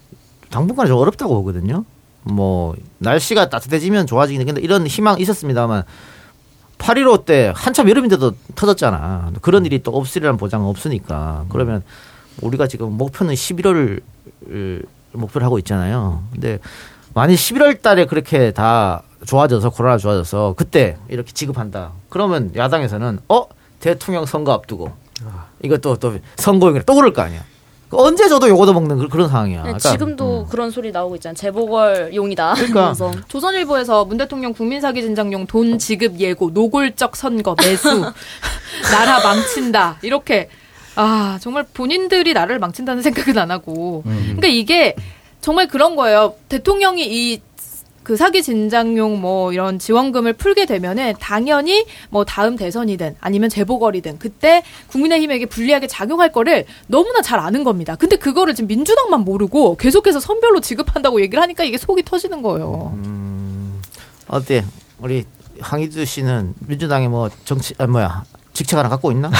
[0.49, 1.85] 당분간 좀 어렵다고 보거든요.
[2.23, 5.83] 뭐 날씨가 따뜻해지면 좋아지긴 근데 이런 희망 있었습니다만
[6.77, 9.31] 8.15 때 한참 여름인데도 터졌잖아.
[9.41, 11.45] 그런 일이 또 없으리라는 보장은 없으니까.
[11.49, 11.83] 그러면
[12.41, 14.01] 우리가 지금 목표는 11월
[15.13, 16.23] 목표를 하고 있잖아요.
[16.31, 16.59] 근데
[17.13, 21.91] 만약 11월 달에 그렇게 다 좋아져서 코로나 좋아져서 그때 이렇게 지급한다.
[22.09, 23.47] 그러면 야당에서는 어
[23.79, 24.91] 대통령 선거 앞두고
[25.63, 27.43] 이것도 또 선거용이라 또 그럴 거 아니야.
[27.93, 29.57] 그 언제 줘도 요거도 먹는 그- 그런 상황이야.
[29.57, 31.35] 네, 그러니까 지금도 그런 소리 나오고 있잖아요.
[31.35, 32.53] 재보궐 용이다.
[32.55, 32.85] 그러니까.
[32.85, 37.87] 그래서 조선일보에서 문 대통령 국민 사기 진작용 돈 지급 예고 노골적 선거 매수
[38.91, 40.49] 나라 망친다 이렇게
[40.95, 44.95] 아 정말 본인들이 나라를 망친다는 생각은 안 하고 그러니까 이게
[45.41, 47.41] 정말 그런 거예요 대통령이 이
[48.03, 54.63] 그 사기 진작용 뭐 이런 지원금을 풀게 되면은 당연히 뭐 다음 대선이든 아니면 재보궐이든 그때
[54.87, 57.95] 국민의힘에게 불리하게 작용할 거를 너무나 잘 아는 겁니다.
[57.95, 62.97] 근데 그거를 지금 민주당만 모르고 계속해서 선별로 지급한다고 얘기를 하니까 이게 속이 터지는 거예요.
[64.27, 64.63] 어때
[64.99, 65.25] 우리
[65.59, 69.31] 황희주 씨는 민주당에 뭐 정치 아 뭐야 직책 하나 갖고 있나?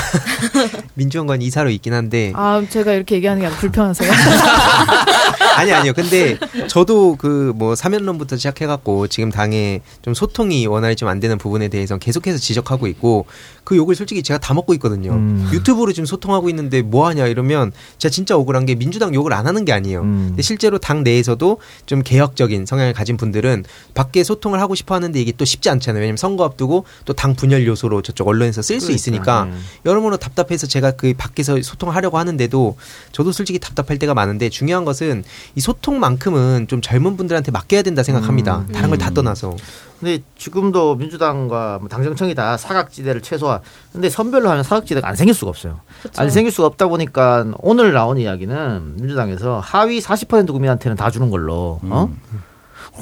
[0.96, 4.12] 민주연관 이사로 있긴 한데 아, 제가 이렇게 얘기하는 게 불편하세요?
[5.54, 5.94] 아니 아니요.
[5.94, 11.68] 근데 저도 그 뭐 사면론부터 시작해갖고 지금 당에 좀 소통이 원활히 좀 안 되는 부분에
[11.68, 13.26] 대해서 계속해서 지적하고 있고
[13.64, 15.12] 그 욕을 솔직히 제가 다 먹고 있거든요.
[15.14, 15.50] 음.
[15.54, 19.64] 유튜브로 지금 소통하고 있는데 뭐 하냐 이러면 제가 진짜 억울한 게 민주당 욕을 안 하는
[19.66, 20.02] 게 아니에요.
[20.02, 20.26] 음.
[20.30, 25.32] 근데 실제로 당 내에서도 좀 개혁적인 성향을 가진 분들은 밖에 소통을 하고 싶어 하는데 이게
[25.38, 26.02] 또 쉽지 않잖아요.
[26.02, 29.54] 왜냐면 선거 앞두고 또 당 분열 요소로 저쪽 언론에서 쓸 수 있으니까 네.
[29.86, 32.76] 여러모로 답답해서 제가 그 밖에서 소통을 하려고 하는데도
[33.14, 35.24] 저도 솔직히 답답할 때가 많은데 중요한 것은
[35.56, 38.66] 이 소통만큼은 좀 젊은 분들한테 맡겨야 된다 생각합니다.
[38.74, 39.56] 다른 걸 다 떠나서.
[40.04, 43.62] 근데 지금도 민주당과 뭐 당정청이 다 사각지대를 최소화.
[43.94, 45.80] 근데 선별로 하면 사각지대가 안 생길 수가 없어요.
[46.18, 51.80] 안 생길 수가 없다 보니까 오늘 나온 이야기는 민주당에서 하위 40% 국민한테는 다 주는 걸로.
[51.84, 52.10] 어?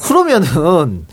[0.04, 1.08] 그러면은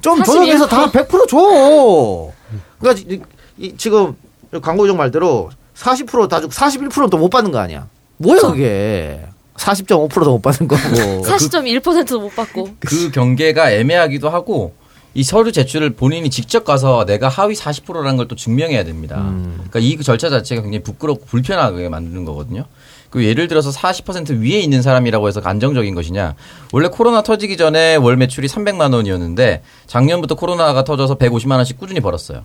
[0.00, 0.24] 좀 41%.
[0.24, 2.32] 조정해서 다 100% 줘.
[2.80, 3.20] 그러니까 이-
[3.58, 4.16] 이- 지금
[4.62, 7.86] 광고정 말대로 40%다 주고 41%는 또못 받는 거 아니야.
[8.16, 9.26] 뭐야 그게.
[9.56, 11.22] 40.5%도 못 받는 거고.
[11.22, 12.70] 40.1%도 못 받고.
[12.80, 14.74] 그 경계가 애매하기도 하고
[15.14, 19.18] 이 서류 제출을 본인이 직접 가서 내가 하위 40%라는 걸 또 증명해야 됩니다.
[19.18, 19.54] 음.
[19.68, 22.64] 그러니까 이 절차 자체가 굉장히 부끄럽고 불편하게 만드는 거거든요.
[23.10, 26.34] 그 예를 들어서 40% 위에 있는 사람이라고 해서 안정적인 것이냐?
[26.72, 32.44] 원래 코로나 터지기 전에 월 매출이 300만 원이었는데 작년부터 코로나가 터져서 150만 원씩 꾸준히 벌었어요.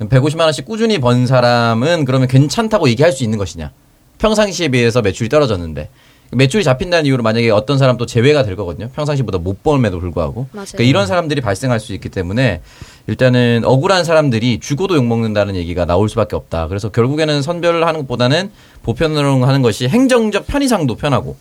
[0.00, 3.70] 150만 원씩 꾸준히 번 사람은 그러면 괜찮다고 얘기할 수 있는 것이냐?
[4.18, 5.88] 평상시에 비해서 매출이 떨어졌는데
[6.30, 8.88] 매출이 잡힌다는 이유로 만약에 어떤 사람 또 제외가 될 거거든요.
[8.94, 10.48] 평상시보다 못 벌음에도 불구하고.
[10.50, 12.60] 그러니까 이런 사람들이 발생할 수 있기 때문에
[13.06, 16.68] 일단은 억울한 사람들이 죽어도 욕먹는다는 얘기가 나올 수밖에 없다.
[16.68, 18.50] 그래서 결국에는 선별을 하는 것보다는
[18.82, 21.36] 보편으로 하는 것이 행정적 편의상도 편하고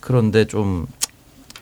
[0.00, 0.86] 그런데 좀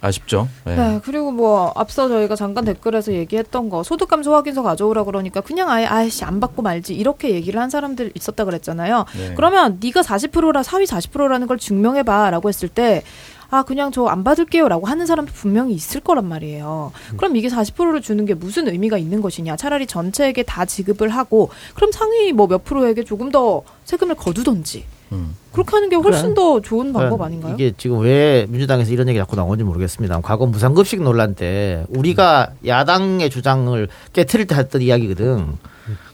[0.00, 0.48] 아쉽죠.
[0.64, 0.76] 네.
[0.76, 5.70] 네, 그리고 뭐 앞서 저희가 잠깐 댓글에서 얘기했던 거 소득 감소 확인서 가져오라 그러니까 그냥
[5.70, 9.04] 아예 아이씨 안 받고 말지 이렇게 얘기를 한 사람들 있었다 그랬잖아요.
[9.16, 9.34] 네.
[9.34, 13.02] 그러면 네가 40%라 사위 40%라는 걸 증명해 봐라고 했을 때
[13.50, 16.92] 아, 그냥 저 안 받을게요 라고 하는 사람도 분명히 있을 거란 말이에요.
[17.16, 19.56] 그럼 이게 40%를 주는 게 무슨 의미가 있는 것이냐?
[19.56, 25.34] 차라리 전체에게 다 지급을 하고 그럼 상위 뭐 몇 프로에게 조금 더 세금을 거두던지 음.
[25.52, 26.34] 그렇게 하는 게 훨씬 그래.
[26.34, 27.54] 더 좋은 방법 아닌가요?
[27.54, 30.20] 이게 지금 왜 민주당에서 이런 얘기 자꾸 나오는지 모르겠습니다.
[30.20, 35.56] 과거 무상급식 논란 때 우리가 야당의 주장을 깨트릴 때 했던 이야기거든.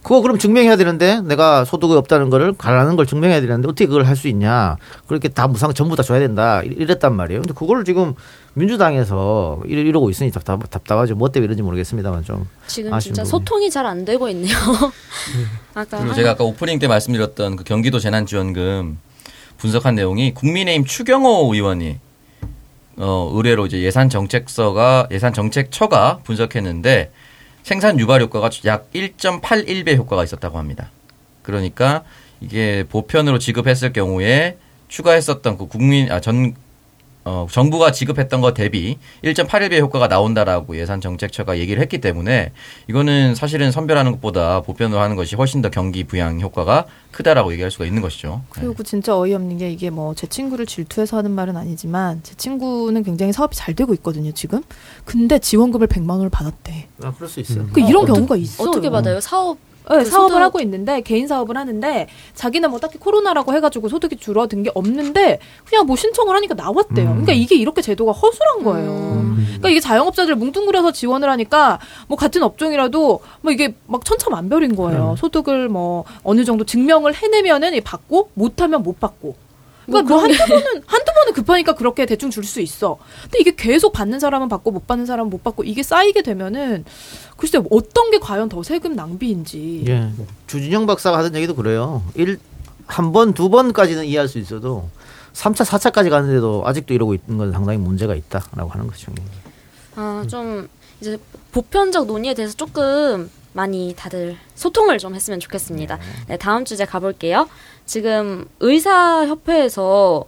[0.02, 4.14] 그거 그럼 증명해야 되는데 내가 소득이 없다는 거를 가라는 걸 증명해야 되는데 어떻게 그걸 할
[4.16, 4.76] 수 있냐?
[5.08, 7.42] 그렇게 다 무상 전부 다 줘야 된다 이- 이랬단 말이에요.
[7.42, 8.14] 근데 그걸 지금
[8.54, 11.14] 민주당에서 이러- 이러고 있으니 답답, 답답하죠.
[11.16, 13.30] 뭐 때문에 이런지 모르겠습니다만 좀 지금 진짜 부분.
[13.40, 14.54] 소통이 잘 안 되고 있네요.
[15.74, 18.98] 아까 그리고 한- 제가 아까 오프닝 때 말씀드렸던 그 경기도 재난지원금
[19.58, 21.98] 분석한 내용이 국민의힘 추경호 의원이
[22.96, 27.10] 어, 의뢰로 이제 예산 정책서가 예산 정책처가 분석했는데
[27.64, 30.90] 생산 유발 효과가 약 1.81배 효과가 있었다고 합니다.
[31.42, 32.04] 그러니까
[32.40, 36.54] 이게 보편으로 지급했을 경우에 추가했었던 그 국민 아 전
[37.26, 42.52] 어, 정부가 지급했던 것 대비 1.81배 효과가 나온다라고 예산 정책처가 얘기를 했기 때문에
[42.88, 47.86] 이거는 사실은 선별하는 것보다 보편으로 하는 것이 훨씬 더 경기 부양 효과가 크다라고 얘기할 수가
[47.86, 48.42] 있는 것이죠.
[48.56, 48.62] 네.
[48.66, 53.32] 그리고 진짜 어이없는 게 이게 뭐 제 친구를 질투해서 하는 말은 아니지만 제 친구는 굉장히
[53.32, 54.62] 사업이 잘 되고 있거든요 지금.
[55.04, 56.88] 근데 지원금을 100만 원을 받았대.
[57.02, 57.66] 아, 그럴 수 있어요.
[57.72, 58.68] 그 이런 어떠- 경우가 있어요.
[58.68, 59.20] 어떻게 받아요?
[59.20, 59.56] 사업
[59.90, 64.16] 네, 그 사업을 소득- 하고 있는데 개인 사업을 하는데 자기는 뭐 딱히 코로나라고 해가지고 소득이
[64.16, 67.06] 줄어든 게 없는데 그냥 뭐 신청을 하니까 나왔대요.
[67.08, 68.90] 그러니까 이게 이렇게 제도가 허술한 거예요.
[68.90, 69.44] 음.
[69.46, 75.16] 그러니까 이게 자영업자들 뭉뚱그려서 지원을 하니까 뭐 같은 업종이라도 뭐 이게 막 천차만별인 거예요.
[75.18, 79.36] 소득을 뭐 어느 정도 증명을 해내면은 받고 못하면 못 받고.
[79.86, 82.98] 그러니까 뭐 한두 번은 한두 번은 급하니까 그렇게 대충 줄 수 있어.
[83.22, 86.84] 근데 이게 계속 받는 사람은 받고 못 받는 사람은 못 받고 이게 쌓이게 되면은
[87.36, 89.84] 글쎄 어떤 게 과연 더 세금 낭비인지.
[89.88, 90.10] 예.
[90.46, 92.02] 주진영 박사가 하던 얘기도 그래요.
[92.14, 92.38] 일
[92.86, 94.88] 한 번, 두 번까지는 이해할 수 있어도
[95.32, 99.12] 3차, 4차까지 가는데도 아직도 이러고 있는 건 상당히 문제가 있다라고 하는 거죠.
[99.96, 100.68] 아, 좀
[101.00, 101.18] 이제
[101.52, 105.98] 보편적 논의에 대해서 조금 많이 다들 소통을 좀 했으면 좋겠습니다.
[106.28, 107.48] 네, 다음 주제 가볼게요.
[107.86, 110.24] 지금 의사협회에서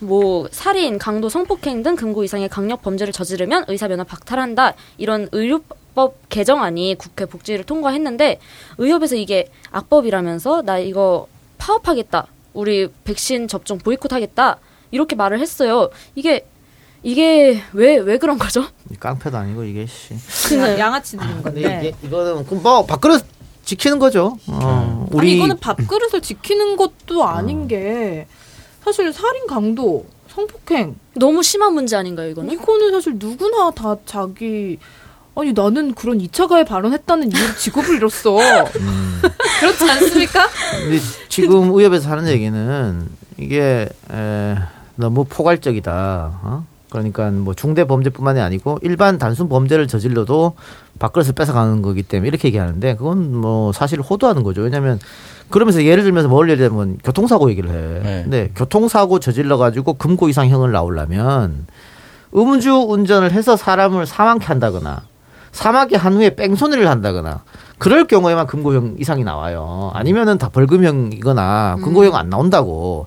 [0.00, 6.28] 뭐 살인, 강도, 성폭행 등 금고 이상의 강력 범죄를 저지르면 의사 면허 박탈한다 이런 의료법
[6.28, 8.38] 개정안이 국회 복지를 통과했는데
[8.78, 11.26] 의협에서 이게 악법이라면서 나 이거
[11.58, 12.26] 파업하겠다.
[12.52, 14.58] 우리 백신 접종 보이콧하겠다.
[14.90, 15.90] 이렇게 말을 했어요.
[16.14, 16.46] 이게
[17.02, 18.64] 이게 왜 왜 그런 거죠?
[18.90, 20.14] 이 깡패도 아니고 이게 씨.
[20.48, 21.88] 그냥 양아치 들인 근데 건데.
[21.88, 23.24] 이게 이거는 그뭐 밥그릇
[23.64, 24.38] 지키는 거죠.
[24.46, 28.26] 어, 아니 이거는 밥그릇을 지키는 것도 아닌 게
[28.84, 32.52] 사실 살인 강도 성폭행 너무 심한 문제 아닌가요, 이거는?
[32.52, 34.78] 이거는 사실 누구나 다 자기
[35.36, 38.36] 아니 나는 그런 2차 가해 발언했다는 이유로 직업을 잃었어.
[39.60, 40.46] 그렇지 않습니까?
[40.70, 40.98] 근데
[41.28, 44.54] 지금 의협에서 하는 얘기는 이게 에,
[44.96, 46.40] 너무 포괄적이다.
[46.42, 46.66] 어?
[46.94, 50.54] 그러니까 뭐 중대 범죄뿐만이 아니고 일반 단순 범죄를 저질러도
[51.00, 54.62] 밥그릇을 뺏어가는 거기 때문에 이렇게 얘기하는데 그건 뭐 사실 호도하는 거죠.
[54.62, 55.00] 왜냐하면
[55.50, 58.00] 그러면서 예를 들면서 뭘 예를 들면 교통사고 얘기를 해.
[58.00, 58.22] 네.
[58.22, 61.66] 근데 교통사고 저질러 가지고 금고 이상 형을 나오려면
[62.34, 65.02] 음주 운전을 해서 사람을 사망케 한다거나
[65.50, 67.42] 사망케 한 후에 뺑소니를 한다거나
[67.78, 69.90] 그럴 경우에만 금고형 이상이 나와요.
[69.94, 73.06] 아니면은 다 벌금형이거나 금고형 안 나온다고.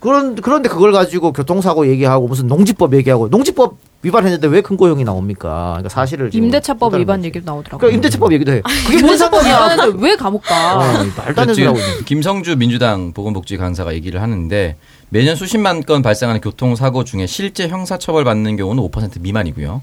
[0.00, 5.68] 그런 그런데 그걸 가지고 교통사고 얘기하고 무슨 농지법 얘기하고 농지법 위반했는데 왜 금고형이 나옵니까?
[5.72, 7.24] 그러니까 사실을 임대차법 위반.
[7.24, 7.78] 얘기도 나오더라고요.
[7.78, 8.62] 그러니까 임대차법 얘기도 해.
[8.86, 9.54] 그게 뭔 상관이야?
[9.54, 10.76] 위반했는데 왜 감옥 가?
[10.76, 11.74] 어, 말도 안 되는.
[12.04, 14.76] 김성주 민주당 보건복지 강사가 얘기를 하는데
[15.08, 19.82] 매년 수십만 건 발생하는 교통사고 중에 실제 형사처벌 받는 경우는 5% 미만이고요.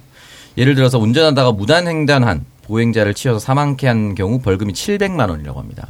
[0.57, 5.87] 예를 들어서 운전하다가 무단횡단한 보행자를 치여서 사망케 한 경우 벌금이 700만 원이라고 합니다.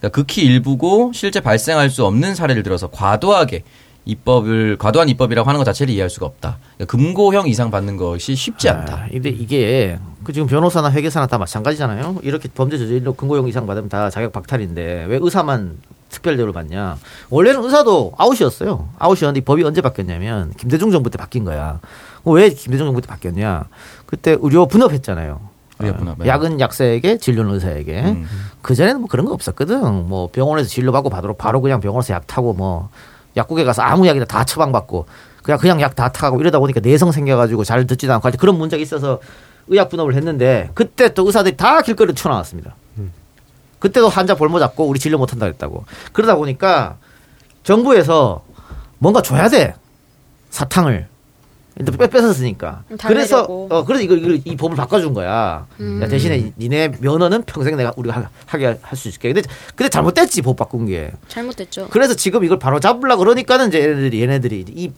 [0.00, 3.62] 그러니까 극히 일부고 실제 발생할 수 없는 사례를 들어서 과도하게
[4.06, 6.58] 입법을 과도한 입법이라고 하는 것 자체를 이해할 수가 없다.
[6.76, 8.94] 그러니까 금고형 이상 받는 것이 쉽지 않다.
[8.94, 12.20] 아, 근데 이게 그 지금 변호사나 회계사나 다 마찬가지잖아요.
[12.22, 16.96] 이렇게 범죄 저질로 근고형 이상 받으면 다 자격 박탈인데 왜 의사만 특별 대우를 받냐?
[17.28, 18.88] 원래는 의사도 아웃이었어요.
[18.98, 21.78] 아웃이었는데 이 법이 언제 바뀌었냐면 김대중 정부 때 바뀐 거야.
[22.24, 23.64] 어, 왜 김대중 정부 때 바뀌었냐?
[24.06, 25.49] 그때 의료 분업했잖아요.
[25.80, 28.00] 의료 분업, 어, 약은 약사에게, 진료는 의사에게.
[28.02, 28.26] 음.
[28.62, 30.08] 그 전에는 뭐 그런 거 없었거든.
[30.08, 32.90] 뭐 병원에서 진료 받고 바로 바로 그냥 병원에서 약 타고 뭐
[33.36, 35.06] 약국에 가서 아무 약이나 다 처방 받고
[35.42, 39.20] 그냥 그냥 약 다 타고 이러다 보니까 내성 생겨가지고 잘 듣지도 않고 그런 문제가 있어서
[39.68, 42.74] 의약 분업을 했는데 그때 또 의사들이 다 길거리로 튀어나왔습니다.
[43.78, 45.84] 그때도 환자 볼모 잡고 우리 진료 못한다 그랬다고.
[46.12, 46.96] 그러다 보니까
[47.62, 48.42] 정부에서
[48.98, 49.74] 뭔가 줘야 돼
[50.50, 51.06] 사탕을.
[51.76, 52.84] 근데 빼 뺏었으니까.
[52.90, 53.42] 음, 그래서.
[53.48, 55.66] 어 그래서 이거, 이거 이 법을 바꿔준 거야.
[55.80, 56.00] 음.
[56.02, 59.32] 야, 대신에 니네 면허는 평생 내가 우리가 하- 하게 할 수 있게.
[59.32, 61.12] 근데 근데 잘못됐지 법 바꾼 게.
[61.28, 61.88] 잘못됐죠.
[61.90, 64.92] 그래서 지금 이걸 바로 잡으려 그러니까는 이제 얘네들이 얘네들이 이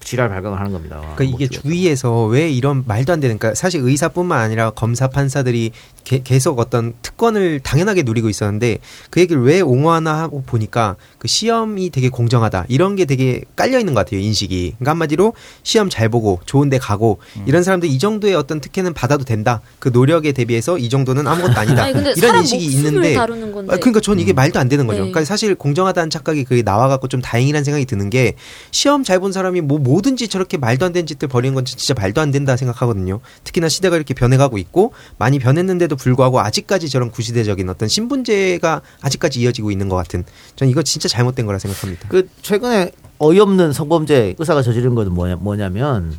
[0.00, 1.00] 지랄 발광을 하는 겁니다.
[1.14, 5.70] 그러니까 이게 뭐 주위에서 왜 이런 말도 안 되는 그러니까 사실 의사뿐만 아니라 검사 판사들이
[6.04, 8.78] 게- 계속 어떤 특권을 당연하게 누리고 있었는데
[9.10, 13.94] 그 얘기를 왜 옹호하나 하고 보니까 그 시험이 되게 공정하다 이런 게 되게 깔려 있는
[13.94, 17.44] 것 같아요 인식이 그러니까 한마디로 시험 잘 보고 좋은데 가고 음.
[17.46, 21.84] 이런 사람들 이 정도의 어떤 특혜는 받아도 된다 그 노력에 대비해서 이 정도는 아무것도 아니다
[21.84, 23.72] 아니 근데 이런 사람 인식이 목숨을 있는데 다루는 건데.
[23.72, 24.98] 아, 그러니까 전 이게 말도 안 되는 거죠.
[25.04, 25.10] 네.
[25.10, 28.34] 그러니까 사실 공정하다는 착각이 그게 나와갖고 좀 다행이라는 생각이 드는 게
[28.70, 32.20] 시험 잘 본 사람이 뭐 뭐든지 저렇게 말도 안 되는 짓들 벌이는 건 진짜 말도
[32.20, 33.20] 안 된다 생각하거든요.
[33.44, 39.70] 특히나 시대가 이렇게 변해가고 있고 많이 변했는데도 불구하고 아직까지 저런 구시대적인 어떤 신분제가 아직까지 이어지고
[39.70, 40.24] 있는 것 같은.
[40.56, 42.08] 전 이거 진짜 잘못된 거라 생각합니다.
[42.08, 46.18] 그 최근에 어이없는 성범죄 의사가 저지른 것은 뭐냐, 뭐냐면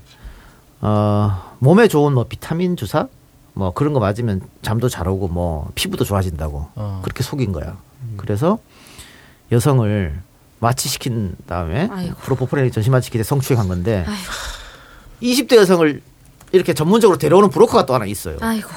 [0.81, 3.07] 어, 몸에 좋은 뭐 비타민 주사
[3.53, 7.01] 뭐 그런 거 맞으면 잠도 잘 오고 뭐 피부도 좋아진다고 어.
[7.03, 7.77] 그렇게 속인 거야.
[8.17, 8.59] 그래서
[9.51, 10.19] 여성을
[10.59, 12.15] 마취시킨 다음에 아이고.
[12.21, 14.05] 프로포폴린 전신 마취기 때 성추행한 건데
[15.21, 16.01] 20대 여성을
[16.51, 18.37] 이렇게 전문적으로 데려오는 브로커가 또 하나 있어요.
[18.41, 18.69] 아이고.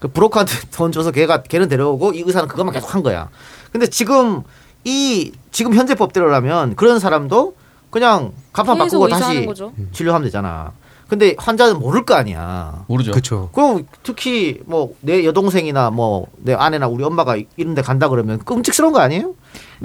[0.00, 3.28] 그 브로커한테 돈 줘서 걔가 걔는 데려오고 이 의사는 그것만 계속 한 거야.
[3.72, 4.42] 근데 지금
[4.84, 7.56] 이 지금 현재 법대로라면 그런 사람도
[7.90, 9.72] 그냥 간판 바꾸고 다시 거죠.
[9.92, 10.72] 진료하면 되잖아.
[11.14, 12.84] 근데 환자는 모를 거 아니야.
[12.88, 13.12] 모르죠.
[13.12, 13.48] 그렇죠.
[13.52, 18.92] 그럼 특히 뭐 내 여동생이나 뭐 내 아내나 우리 엄마가 이런 데 간다 그러면 끔찍스러운
[18.92, 19.34] 거 아니에요?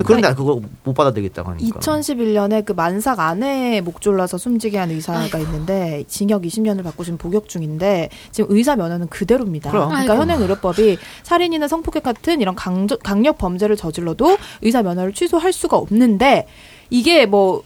[0.05, 1.79] 그런데 그거 못 받아들이겠다고 하니까.
[1.79, 7.47] 2011년에 그 만삭 아내에 목 졸라서 숨지게 한 의사가 있는데 징역 20년을 받고 지금 복역
[7.47, 9.69] 중인데 지금 의사 면허는 그대로입니다.
[9.71, 9.89] 그럼.
[9.89, 10.23] 그러니까 아이고.
[10.23, 16.47] 현행 의료법이 살인이나 성폭행 같은 이런 강조, 강력 범죄를 저질러도 의사 면허를 취소할 수가 없는데
[16.89, 17.63] 이게 뭐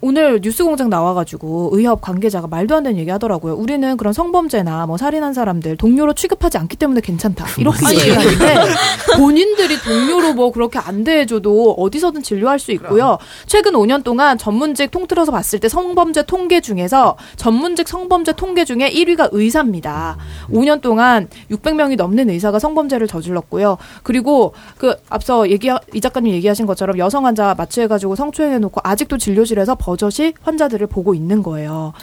[0.00, 3.54] 오늘 뉴스공장 나와가지고 의협 관계자가 말도 안 되는 얘기 하더라고요.
[3.54, 7.46] 우리는 그런 성범죄나 뭐 살인한 사람들 동료로 취급하지 않기 때문에 괜찮다.
[7.58, 8.74] 이렇게 얘기를 하는데
[9.16, 13.18] 본인들이 동료로 뭐 그렇게 안 대해줘도 어디서든 진료할 수 있고요.
[13.46, 19.30] 최근 5년 동안 전문직 통틀어서 봤을 때 성범죄 통계 중에서 전문직 성범죄 통계 중에 1위가
[19.32, 20.16] 의사입니다.
[20.50, 23.78] 5년 동안 600명이 넘는 의사가 성범죄를 저질렀고요.
[24.02, 29.74] 그리고 그 앞서 얘기 이 작가님 얘기하신 것처럼 여성 환자 마취해가지고 성추행해 놓고 아직도 진료실에서
[29.92, 31.94] 버젓이 환자들을 보고 있는 거예요.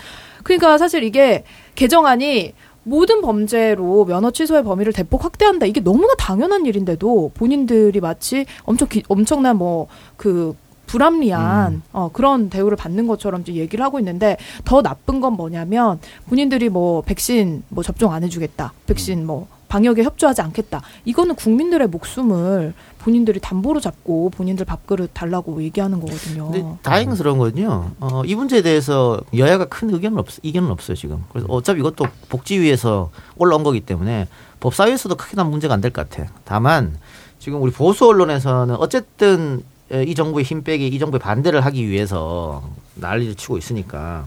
[0.43, 1.43] 그러니까 사실 이게
[1.75, 5.67] 개정안이 모든 범죄로 면허 취소의 범위를 대폭 확대한다.
[5.67, 10.55] 이게 너무나 당연한 일인데도 본인들이 마치 엄청 기- 엄청난 뭐그
[10.87, 16.69] 불합리한 어, 그런 대우를 받는 것처럼 이제 얘기를 하고 있는데 더 나쁜 건 뭐냐면 본인들이
[16.69, 20.81] 뭐 백신 뭐 접종 안 해주겠다, 백신 뭐 방역에 협조하지 않겠다.
[21.05, 26.51] 이거는 국민들의 목숨을 본인들이 담보로 잡고 본인들 밥그릇 달라고 얘기하는 거거든요.
[26.51, 27.91] 근데 다행스러운 건요.
[27.99, 31.23] 어, 이 문제에 대해서 여야가 큰 의견은 없 의견은 없어요 지금.
[31.31, 34.27] 그래서 어차피 이것도 복지위에서 올라온 거기 때문에
[34.59, 36.31] 법사위에서도 크게 난 문제가 안 될 것 같아.
[36.45, 36.97] 다만
[37.39, 42.63] 지금 우리 보수 언론에서는 어쨌든 에, 이 정부의 힘 빼기, 이 정부의 반대를 하기 위해서
[42.95, 44.25] 난리를 치고 있으니까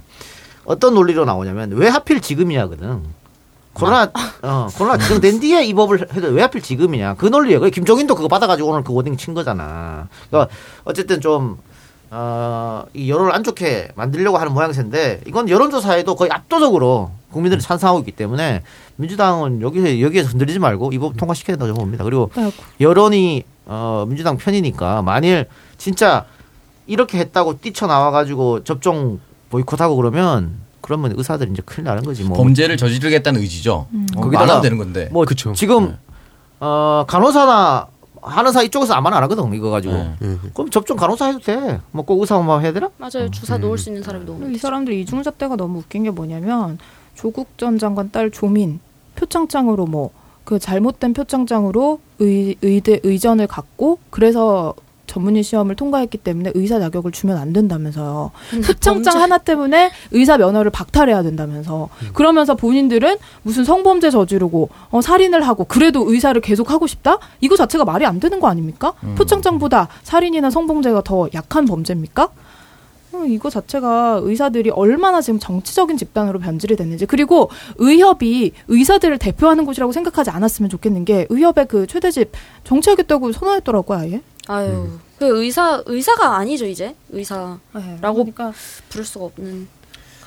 [0.65, 3.03] 어떤 논리로 나오냐면 왜 하필 지금이냐거든.
[3.79, 4.11] 코로나
[4.43, 7.61] 어 코로나 지정된 뒤에 이 법을 해도 왜 하필 지금이냐 그 논리예요.
[7.61, 10.09] 그 김종인도 그거 받아가지고 오늘 그 워딩 친 거잖아.
[10.31, 10.53] 그러니까
[10.85, 11.59] 어쨌든 좀
[12.11, 18.13] 어, 이 여론을 안 좋게 만들려고 하는 모양새인데 이건 여론조사에도 거의 압도적으로 국민들이 찬성하고 있기
[18.13, 18.63] 때문에
[18.97, 22.05] 민주당은 여기서 여기에서 흔들리지 말고 이 법 통과시켜야 된다고 봅니다.
[22.05, 22.31] 그리고.
[22.81, 26.25] 여론이 어, 민주당 편이니까 만일 진짜
[26.87, 32.37] 이렇게 했다고 뛰쳐나와가지고 접종 보이콧하고 그러면 그러면 의사들이 이제 큰일 나는 거지 뭐.
[32.37, 33.87] 범죄를 저지르겠다는 의지죠.
[33.93, 35.09] 어, 거기다가 말하면 되는 건데.
[35.13, 35.53] 뭐 그쵸.
[35.53, 35.97] 지금 네.
[36.61, 37.87] 어, 간호사나
[38.23, 39.95] 하는사 이쪽에서 아무나 안 하거든 이거 가지고.
[39.95, 40.15] 네.
[40.23, 40.41] 음.
[40.55, 41.81] 그럼 접종 간호사 해도 돼.
[41.93, 42.91] 뭐 꼭 의사만 해야 되나?
[42.99, 43.31] 맞아요.
[43.31, 46.79] 주사 놓을 수 있는 사람이 너무 이 사람들 이중잣대가 너무 웃긴 게 뭐냐면
[47.15, 48.81] 조국 전 장관 딸 조민
[49.17, 50.11] 표창장으로 뭐
[50.49, 54.73] 그 잘못된 표창장으로 의, 의대 의전을 갖고 그래서
[55.09, 58.31] 전문의 시험을 통과했기 때문에 의사 자격을 주면 안 된다면서요.
[58.65, 61.89] 표창장 하나 때문에 의사 면허를 박탈해야 된다면서.
[62.15, 67.19] 그러면서 본인들은 무슨 성범죄 저지르고 어, 살인을 하고 그래도 의사를 계속 하고 싶다?
[67.41, 68.93] 이거 자체가 말이 안 되는 거 아닙니까?
[69.17, 72.29] 표창장보다 살인이나 성범죄가 더 약한 범죄입니까?
[73.13, 79.93] 어, 이거 자체가 의사들이 얼마나 지금 정치적인 집단으로 변질이 됐는지 그리고 의협이 의사들을 대표하는 곳이라고
[79.93, 82.33] 생각하지 않았으면 좋겠는 게 의협의 그 최대집
[82.65, 84.21] 정치하겠다고 선언했더라고요 아예.
[84.49, 84.89] 아유.
[85.19, 86.95] 그 의사 의사가 아니죠 이제?
[87.11, 87.59] 의사라고
[88.01, 88.53] 그러니까
[88.89, 89.69] 부를 수가 없는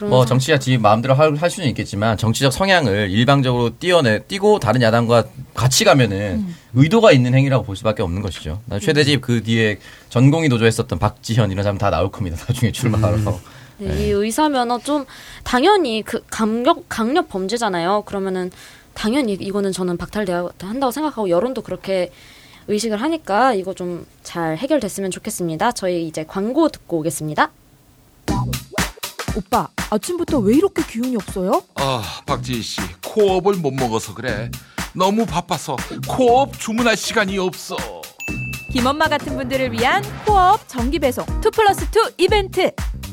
[0.10, 4.82] 뭐 상- 정치가 지 마음대로 할, 할 수는 있겠지만 정치적 성향을 일방적으로 띄어내 띄고 다른
[4.82, 8.62] 야당과 같이 가면은 의도가 있는 행위라고 볼 수밖에 없는 것이죠.
[8.66, 9.78] 나 최대집 그 뒤에
[10.10, 12.38] 전공의 노조했었던 박지현 이런 사람 다 나올 겁니다.
[12.48, 13.18] 나중에 출마하러.
[13.80, 15.06] 네, 이 의사 면허 좀
[15.44, 18.04] 당연히 그 강력 강력 범죄잖아요.
[18.06, 18.52] 그러면은
[18.94, 22.12] 당연히 이거는 저는 박탈돼야 한다고 생각하고 여론도 그렇게
[22.68, 25.72] 의식을 하니까 이거 좀 잘 해결됐으면 좋겠습니다.
[25.72, 27.50] 저희 이제 광고 듣고 오겠습니다.
[29.36, 31.64] 오빠 아침부터 왜 이렇게 기운이 없어요?
[31.76, 34.50] 아, 박지희 씨, 코어업을 못 먹어서 그래.
[34.94, 37.78] 너무 바빠서 코어업 주문할 시간이 없어.
[38.72, 42.72] 김엄마 같은 분들을 위한 코어업 정기 배송 2 플러스 2 이벤트.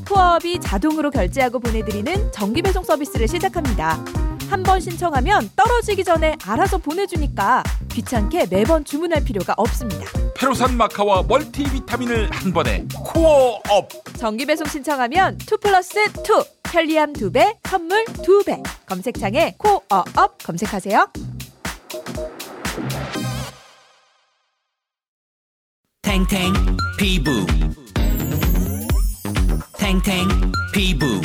[0.09, 4.03] 코어업이 자동으로 결제하고 보내드리는 정기 배송 서비스를 시작합니다.
[4.51, 10.07] 한 번 신청하면 떨어지기 전에 알아서 보내주니까 귀찮게 매번 주문할 필요가 없습니다.
[10.39, 13.89] 페루산 마카와 멀티비타민을 한 번에 코어업.
[14.17, 16.13] 정기 배송 신청하면 2 플러스 2
[16.63, 21.09] 편리함 2배 선물 2배 검색창에 코어업 검색하세요.
[26.03, 26.53] 탱탱
[26.99, 27.31] 피부
[29.77, 30.29] 탱탱
[30.73, 31.21] 피부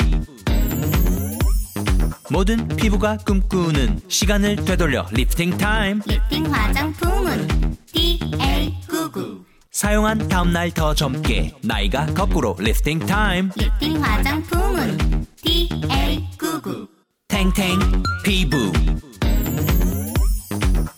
[2.30, 6.00] 모든 피부가 꿈꾸는 시간을 되돌려 리프팅 타임.
[6.06, 13.50] 리프팅 화장품은 DA99 사용한 다음날 더 젊게 나이가 거꾸로 리프팅 타임.
[13.56, 16.88] 리프팅 화장품은 DA99
[17.28, 17.78] 탱탱
[18.24, 18.72] 피부.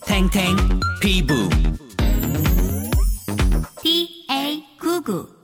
[0.07, 0.57] 탱탱
[1.01, 1.49] 피부.
[3.83, 5.36] DA99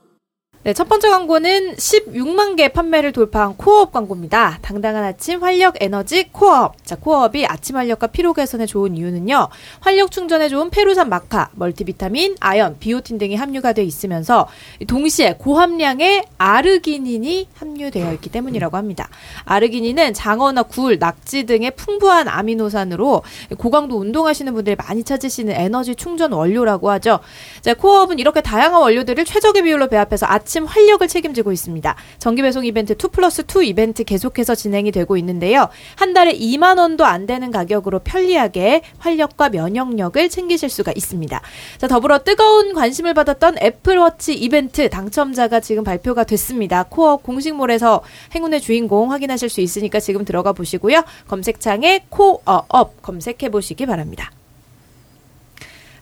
[0.64, 4.60] 네, 첫 번째 광고는 16만 개 판매를 돌파한 코어업 광고입니다.
[4.62, 6.86] 당당한 아침 활력 에너지 코어업.
[6.86, 9.48] 자, 코어업이 아침 활력과 피로 개선에 좋은 이유는요.
[9.80, 14.46] 활력 충전에 좋은 페루산 마카, 멀티비타민, 아연, 비오틴 등이 함유가 되어 있으면서
[14.86, 19.08] 동시에 고함량의 아르기닌이 함유되어 있기 때문이라고 합니다.
[19.44, 23.24] 아르기닌은 장어나 굴, 낙지 등의 풍부한 아미노산으로
[23.58, 27.18] 고강도 운동하시는 분들이 많이 찾으시는 에너지 충전 원료라고 하죠.
[27.62, 31.94] 자, 코어업은 이렇게 다양한 원료들을 최적의 비율로 배합해서 아침 활력을 책임지고 있습니다.
[32.18, 35.68] 정기 배송 이벤트 2 플러스 2 이벤트 계속해서 진행이 되고 있는데요.
[35.96, 41.40] 한 달에 2만 원도 안 되는 가격으로 편리하게 활력과 면역력을 챙기실 수가 있습니다.
[41.78, 46.84] 자, 더불어 뜨거운 관심을 받았던 애플워치 이벤트 당첨자가 지금 발표가 됐습니다.
[46.84, 48.02] 코어업 공식몰에서
[48.34, 51.02] 행운의 주인공 확인하실 수 있으니까 지금 들어가 보시고요.
[51.28, 54.30] 검색창에 코어업 검색해 보시기 바랍니다.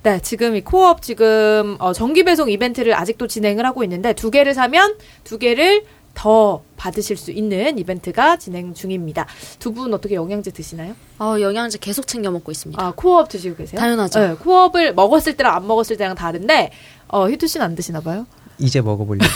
[0.02, 4.54] 네, 지금 이 코어업 지금 어, 정기 배송 이벤트를 아직도 진행을 하고 있는데 두 개를
[4.54, 5.84] 사면 두 개를
[6.14, 9.26] 더 받으실 수 있는 이벤트가 진행 중입니다.
[9.58, 10.94] 두 분 어떻게 영양제 드시나요?
[11.18, 12.82] 어, 영양제 계속 챙겨 먹고 있습니다.
[12.82, 13.78] 아, 코어업 드시고 계세요?
[13.78, 14.20] 당연하죠.
[14.20, 16.72] 네, 코어업을 먹었을 때랑 안 먹었을 때랑 다른데
[17.08, 18.26] 어, 희투 씨는 안 드시나 봐요?
[18.60, 19.26] 이제 먹어보려고.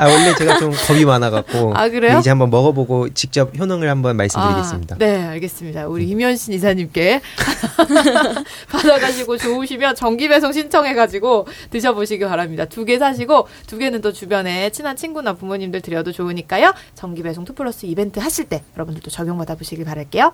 [0.00, 1.74] 아, 원래 제가 좀 겁이 많아갖고.
[1.76, 2.18] 아, 그래요?
[2.18, 4.94] 이제 한번 먹어보고 직접 효능을 한번 말씀드리겠습니다.
[4.94, 5.86] 아, 네, 알겠습니다.
[5.88, 7.20] 우리 임현신 이사님께
[8.70, 12.64] 받아가시고 좋으시면 정기 배송 신청해가지고 드셔보시기 바랍니다.
[12.64, 16.72] 두 개 사시고 두 개는 또 주변에 친한 친구나 부모님들 드려도 좋으니까요.
[16.94, 20.32] 정기 배송 2 플러스 이벤트 하실 때 여러분들도 적용받아 보시길 바랄게요.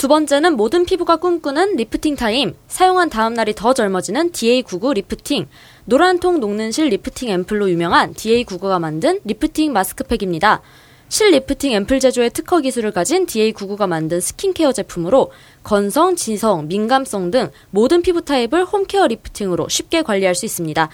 [0.00, 2.54] 두 번째는 모든 피부가 꿈꾸는 리프팅 타임.
[2.68, 5.46] 사용한 다음 날이 더 젊어지는 DA99 리프팅.
[5.84, 10.62] 노란 통 녹는 실 리프팅 앰플로 유명한 DA99가 만든 리프팅 마스크팩입니다.
[11.10, 15.32] 실 리프팅 앰플 제조의 특허 기술을 가진 DA99가 만든 스킨케어 제품으로
[15.62, 20.88] 건성, 지성, 민감성 등 모든 피부 타입을 홈케어 리프팅으로 쉽게 관리할 수 있습니다.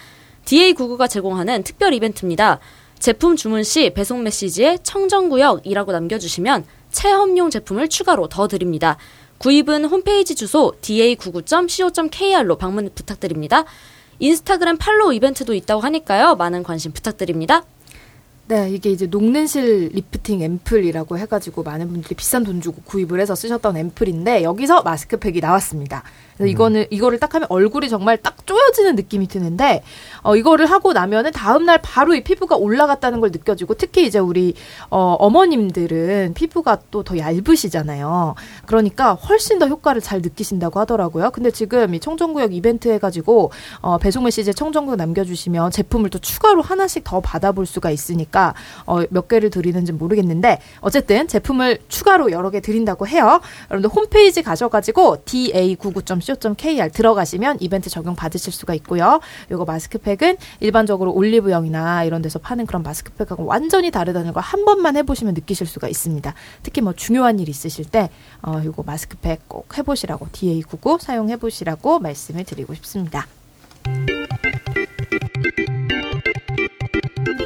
[0.46, 2.58] DA99가 제공하는 특별 이벤트입니다.
[2.98, 6.64] 제품 주문 시 배송 메시지에 청정구역이라고 남겨주시면
[6.96, 8.96] 체험용 제품을 추가로 더 드립니다.
[9.38, 13.66] 구입은 홈페이지 주소 da99.co.kr로 방문 부탁드립니다.
[14.18, 16.36] 인스타그램 팔로우 이벤트도 있다고 하니까요.
[16.36, 17.64] 많은 관심 부탁드립니다.
[18.48, 23.76] 네, 이게 이제 녹는실 리프팅 앰플이라고 해가지고 많은 분들이 비싼 돈 주고 구입을 해서 쓰셨던
[23.76, 26.02] 앰플인데 여기서 마스크팩이 나왔습니다.
[26.36, 29.82] 그래서 이거는 이거를 딱 하면 얼굴이 정말 딱 쪼여지는 느낌이 드는데
[30.22, 34.54] 어 이거를 하고 나면은 다음 날 바로 이 피부가 올라갔다는 걸 느껴지고 특히 이제 우리
[34.90, 38.34] 어 어머님들은 피부가 또 더 얇으시잖아요.
[38.66, 41.30] 그러니까 훨씬 더 효과를 잘 느끼신다고 하더라고요.
[41.30, 46.18] 근데 지금 이 청정구역 이벤트 해 가지고 어 배송 메시지에 청정구역 남겨 주시면 제품을 또
[46.18, 48.54] 추가로 하나씩 더 받아볼 수가 있으니까
[48.86, 53.40] 어 몇 개를 드리는지 모르겠는데 어쨌든 제품을 추가로 여러 개 드린다고 해요.
[53.70, 55.18] 여러분들 홈페이지 가셔 가지고
[56.26, 59.20] da99.co.kr 들어가시면 이벤트 적용 받으실 수가 있고요.
[59.50, 65.34] 요거 마스크팩은 일반적으로 올리브영이나 이런 데서 파는 그런 마스크팩하고 완전히 다르다는 걸 한 번만 해보시면
[65.34, 66.32] 느끼실 수가 있습니다.
[66.62, 68.10] 특히 뭐 중요한 일 있으실 때
[68.42, 73.26] 어, 요거 마스크팩 꼭 해보시라고 da99 사용해보시라고 말씀을 드리고 싶습니다.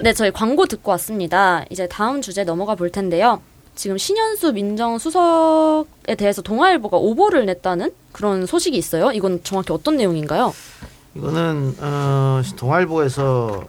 [0.03, 1.65] 네, 저희 광고 듣고 왔습니다.
[1.71, 3.41] 이제 다음 주제 넘어가 볼 텐데요.
[3.81, 9.11] 지금 신현수 민정수석에 대해서 동아일보가 오보를 냈다는 그런 소식이 있어요.
[9.11, 10.53] 이건 정확히 어떤 내용인가요?
[11.15, 13.65] 이거는 어, 동아일보에서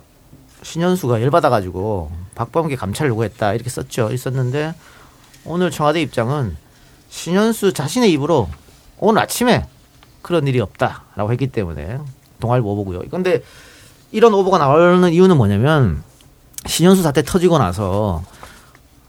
[0.63, 4.11] 신현수가 열받아가지고 박범계 감찰 요구했다 이렇게 썼죠.
[4.11, 4.75] 있었는데
[5.45, 6.57] 오늘 청와대 입장은
[7.07, 8.49] 신현수 자신의 입으로
[8.99, 9.65] 오늘 아침에
[10.21, 11.99] 그런 일이 없다라고 했기 때문에
[12.41, 13.03] 동아일보 오보고요.
[13.11, 13.41] 근데
[14.11, 16.03] 이런 오보가 나오는 이유는 뭐냐면
[16.65, 18.21] 신현수 사태 터지고 나서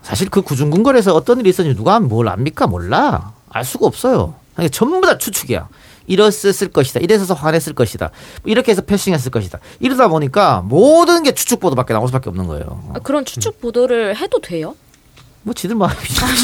[0.03, 2.67] 사실 그 구중궁궐에서 어떤 일이 있었는지 누가 뭘 압니까?
[2.67, 3.33] 몰라.
[3.51, 4.35] 알 수가 없어요.
[4.55, 5.69] 그러니까 전부 다 추측이야.
[6.07, 7.01] 이랬을 것이다.
[7.01, 8.11] 이래서 화냈을 것이다.
[8.45, 9.61] 이렇게 해서 패싱했을 것이다.
[9.81, 12.91] 이러다 보니까 모든 게 추측 보도밖에 나올 수밖에 없는 거예요.
[12.95, 14.75] 아, 그런 추측 보도를 해도 돼요?
[15.45, 15.97] 뭐 지들 마음이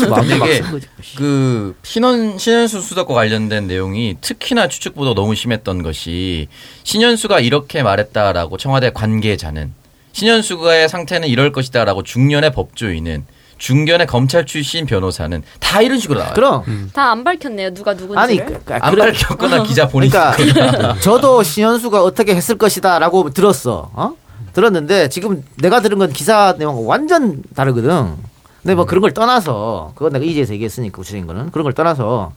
[0.09, 0.87] 막 이게 쓴 거지.
[1.17, 6.49] 그 신원 신현수 수석과 관련된 내용이 특히나 추측 보도 너무 심했던 것이
[6.83, 9.73] 신현수가 이렇게 말했다라고 청와대 관계자는
[10.13, 13.25] 신현수가의 상태는 이럴 것이다라고 중년의 법조인은
[13.59, 16.35] 중견의 검찰 출신 변호사는 다 이런 식으로 나와요.
[16.35, 17.75] 그럼 다안 밝혔네요.
[17.75, 18.19] 누가 누군지를.
[18.19, 23.91] 아니 그, 그, 안 그래- 밝혔거나 기자 본인이 그러니까 저도 신현수가 어떻게 했을 것이다라고 들었어.
[23.93, 24.15] 어?
[24.53, 28.15] 들었는데 지금 내가 들은 건 기사 내용과 완전 다르거든.
[28.63, 32.33] 근데 뭐 그런 걸 떠나서 그건 내가 이제에서 얘기했으니까 구체적인 거는 그런 걸 떠나서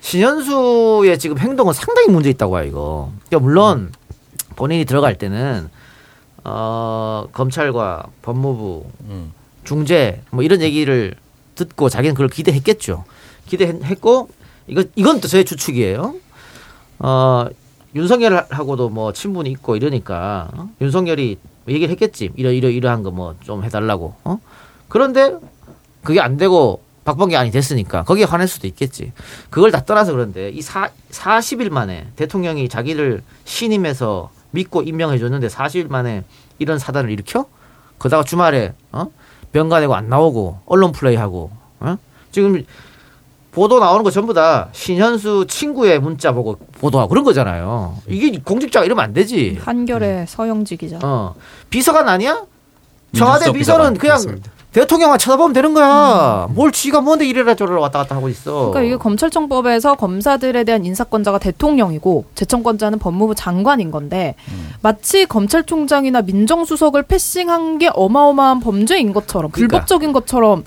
[0.00, 3.12] 신현수의 지금 행동은 상당히 문제 있다고 봐요 이거.
[3.28, 3.92] 그러니까 물론
[4.56, 5.68] 본인이 들어갈 때는
[6.44, 9.32] 어 검찰과 법무부 음.
[9.66, 11.14] 중재 뭐 이런 얘기를
[11.54, 13.04] 듣고 자기는 그걸 기대했겠죠.
[13.46, 14.28] 기대했고
[14.68, 16.14] 이거 이건 또제 추측이에요.
[17.00, 17.46] 어
[17.94, 20.68] 윤석열하고도 뭐 친분이 있고 이러니까 어?
[20.80, 21.38] 윤석열이
[21.68, 22.30] 얘기를 했겠지.
[22.36, 24.14] 이러 이러 이러한 거 뭐 좀 해달라고.
[24.24, 24.38] 어?
[24.88, 25.34] 그런데
[26.02, 29.12] 그게 안 되고 박범계 안이 됐으니까 거기에 화낼 수도 있겠지.
[29.50, 35.88] 그걸 다 떠나서 그런데 이 사, 40일 만에 대통령이 자기를 신임해서 믿고 임명해 줬는데 40일
[35.90, 36.24] 만에
[36.58, 37.46] 이런 사단을 일으켜?
[37.98, 39.06] 그다가 주말에 어?
[39.52, 41.96] 병가내고 안 나오고 언론 플레이하고 어?
[42.30, 42.64] 지금
[43.52, 47.96] 보도 나오는 거 전부 다 신현수 친구의 문자 보고 보도하고 그런 거잖아요.
[48.06, 49.58] 이게 공직자가 이러면 안 되지.
[49.62, 50.98] 한결의 서영지 기자.
[51.02, 51.34] 어.
[51.70, 52.44] 비서관 아니야?
[53.14, 53.94] 청와대 비서는.
[53.94, 54.52] 그냥 맞습니다.
[54.76, 56.48] 대통령만 쳐다보면 되는 거야.
[56.50, 58.70] 뭘 쥐가 뭔데 이래라 저래라 왔다 갔다 하고 있어.
[58.70, 64.34] 그러니까 이게 검찰청법에서 검사들에 대한 인사권자가 대통령이고 재청권자는 법무부 장관인 건데
[64.82, 69.78] 마치 검찰총장이나 민정수석을 패싱한 게 어마어마한 범죄인 것처럼 그러니까.
[69.78, 70.64] 불법적인 것처럼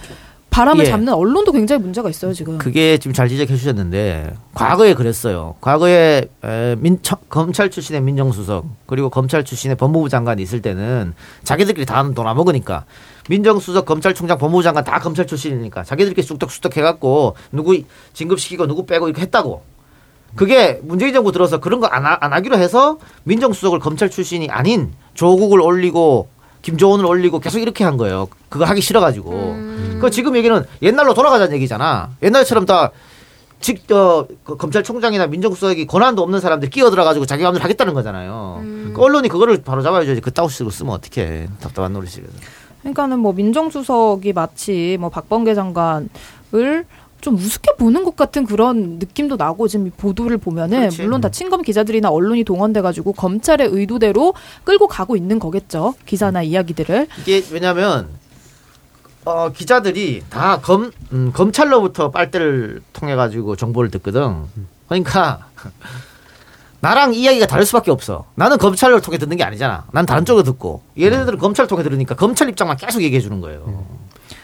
[0.59, 0.89] 바람을 예.
[0.89, 2.57] 잡는 언론도 굉장히 문제가 있어요 지금.
[2.57, 5.55] 그게 지금 잘 지적해 주셨는데 과거에 그랬어요.
[5.61, 11.13] 과거에 에, 민, 청- 검찰 출신의 민정수석 그리고 검찰 출신의 법무부 장관이 있을 때는
[11.45, 12.83] 자기들끼리 다 놀아먹으니까
[13.29, 17.81] 민정수석 검찰총장 법무부 장관 다 검찰 출신이니까 자기들끼리 쑥덕쑥덕 해갖고 누구
[18.13, 19.61] 진급시키고 누구 빼고 이렇게 했다고.
[20.35, 26.27] 그게 문재인 정부 들어서 그런 거안 안 하기로 해서 민정수석을 검찰 출신이 아닌 조국을 올리고
[26.63, 28.27] 김조원을 올리고 계속 이렇게 한 거예요.
[28.49, 29.55] 그거 하기 싫어가지고.
[30.01, 32.09] 그 지금 얘기는 옛날로 돌아가자는 얘기잖아.
[32.23, 32.91] 옛날처럼 다
[33.59, 38.61] 직, 어, 그 검찰총장이나 민정수석이 권한도 없는 사람들 끼어들어가지고 자기 마음대로 하겠다는 거잖아요.
[38.95, 40.19] 그 언론이 그거를 바로 잡아야지.
[40.21, 41.49] 그따구 식으로 쓰면 어떡해.
[41.59, 42.29] 답답한 노릇이거든.
[42.81, 46.85] 그러니까는 뭐 민정수석이 마치 뭐 박범계 장관을
[47.21, 51.01] 좀 우습게 보는 것 같은 그런 느낌도 나고 지금 이 보도를 보면은 그렇지.
[51.01, 54.33] 물론 다 친검 기자들이나 언론이 동원돼 가지고 검찰의 의도대로
[54.63, 58.07] 끌고 가고 있는 거겠죠 기사나 이야기들을 이게 왜냐면
[59.25, 64.43] 어, 기자들이 다 검, 음, 검찰로부터 빨대를 통해 가지고 정보를 듣거든.
[64.87, 65.47] 그러니까
[66.81, 68.25] 나랑 이야기가 다를 수밖에 없어.
[68.35, 69.85] 나는 검찰을 통해 듣는 게 아니잖아.
[69.91, 73.85] 난 다른 쪽으로 듣고 얘네들은 검찰을 통해 들으니까 검찰 입장만 계속 얘기해 주는 거예요.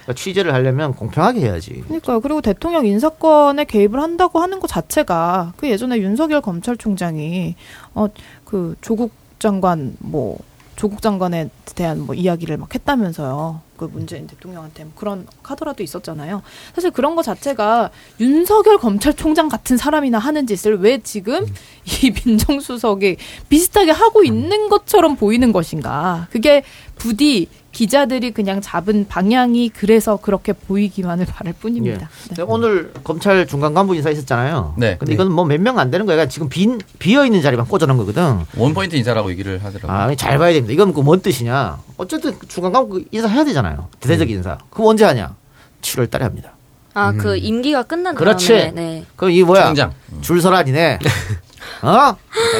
[0.04, 1.82] 그러니까 취재를 하려면 공평하게 해야지.
[1.88, 7.56] 그러니까 그리고 대통령 인사권에 개입을 한다고 하는 것 자체가 그 예전에 윤석열 검찰총장이
[7.94, 8.08] 어
[8.46, 10.38] 그 조국 장관 뭐
[10.78, 13.62] 조국 장관에 대한 뭐 이야기를 막 했다면서요.
[13.78, 16.42] 그 문재인 대통령한테 뭐 그런 카더라도 있었잖아요.
[16.74, 21.46] 사실 그런 것 자체가 윤석열 검찰총장 같은 사람이나 하는 짓을 왜 지금
[21.86, 23.18] 이 민정수석이
[23.50, 26.28] 비슷하게 하고 있는 것처럼 보이는 것인가.
[26.32, 26.64] 그게
[26.96, 32.00] 부디 기자들이 그냥 잡은 방향이 그래서 그렇게 보이기만을 바랄 뿐입니다.
[32.00, 32.28] 네.
[32.30, 34.76] 근데 오늘 검찰 중간 간부 인사 있었잖아요.
[34.78, 34.96] 네.
[34.98, 36.26] 근데 이건 뭐 몇 명 안 되는 거야.
[36.30, 38.40] 지금 빈 비어 있는 자리만 꽂아놓은 거거든.
[38.56, 39.92] 원 포인트 인사라고 얘기를 하더라고요.
[39.92, 40.72] 아, 잘 봐야 됩니다.
[40.74, 41.78] 이건 그뭔 뜻이냐?
[41.98, 43.90] 어쨌든 중간 간부 인사 해야 되잖아요.
[44.00, 44.58] 대대적 인사.
[44.70, 45.36] 그럼 언제 하냐?
[45.82, 46.54] 7월 달에 합니다.
[46.94, 48.48] 아, 그 임기가 끝난 그렇지.
[48.48, 49.06] 다음에 네.
[49.18, 49.66] 그럼 이 뭐야?
[49.66, 49.92] 총장.
[50.22, 51.00] 줄서란이네.
[51.82, 52.16] 어?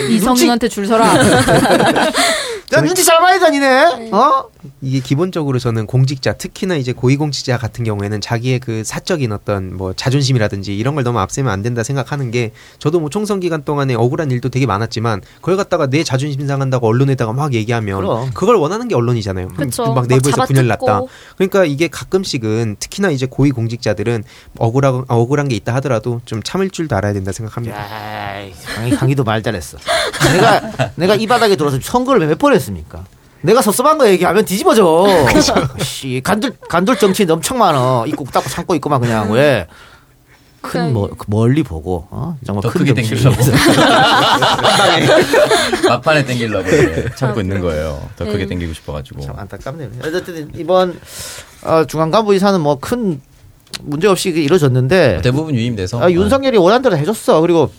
[0.10, 1.06] 이성윤한테 줄 서라.
[2.74, 4.10] 야, 눈치 잘 봐야 다니네.
[4.12, 4.46] 어?
[4.82, 10.76] 이게 기본적으로 저는 공직자 특히나 이제 고위공직자 같은 경우에는 자기의 그 사적인 어떤 뭐 자존심이라든지
[10.76, 14.50] 이런 걸 너무 앞세면 안 된다 생각하는 게 저도 뭐 총선 기간 동안에 억울한 일도
[14.50, 18.32] 되게 많았지만 그걸 갖다가 내 자존심 상한다고 언론에다가 막 얘기하면 그럼.
[18.34, 19.50] 그걸 원하는 게 언론이잖아요.
[19.50, 19.84] 그쵸.
[19.84, 20.46] 막막 내부에서 잡아뜯고.
[20.48, 21.02] 분열 났다.
[21.38, 24.24] 그러니까 이게 가끔씩은 특히나 이제 고위공직자들은
[24.58, 27.78] 억울한 억울한 게 있다 하더라도 좀 참을 줄도 알아야 된다 생각합니다.
[27.78, 28.40] 야,
[29.06, 29.78] 강희도 말 잘했어.
[30.34, 30.62] 내가
[30.96, 33.04] 내가 이 바닥에 들어서 선거를 몇 번 했습니까?
[33.42, 35.06] 내가 섭섭한 거 얘기하면 뒤집어져.
[35.80, 38.06] 씨, 간들 간돌 정치인 엄청 많어.
[38.08, 39.68] 입고 닦고 참고 있고만 그냥 왜?
[40.62, 42.36] 큰 뭐, 멀리 보고 어?
[42.44, 42.94] 정말 더큰 크게.
[42.96, 43.36] 땡기려고.
[45.88, 48.10] 막판에 땡기려고 이렇게 참고 있는 거예요.
[48.16, 48.46] 더 크게 네.
[48.48, 49.22] 땡기고 싶어가지고.
[49.22, 49.90] 참 안타깝네요.
[50.04, 51.00] 어쨌든 이번
[51.64, 53.22] 어, 중간 간부 이사는 뭐 큰
[53.82, 56.02] 문제 없이 이루어졌는데 대부분 유임돼서.
[56.02, 57.42] 아, 윤석열이 원한 대로 해줬어.
[57.42, 57.76] 그리고 뭐, 뭐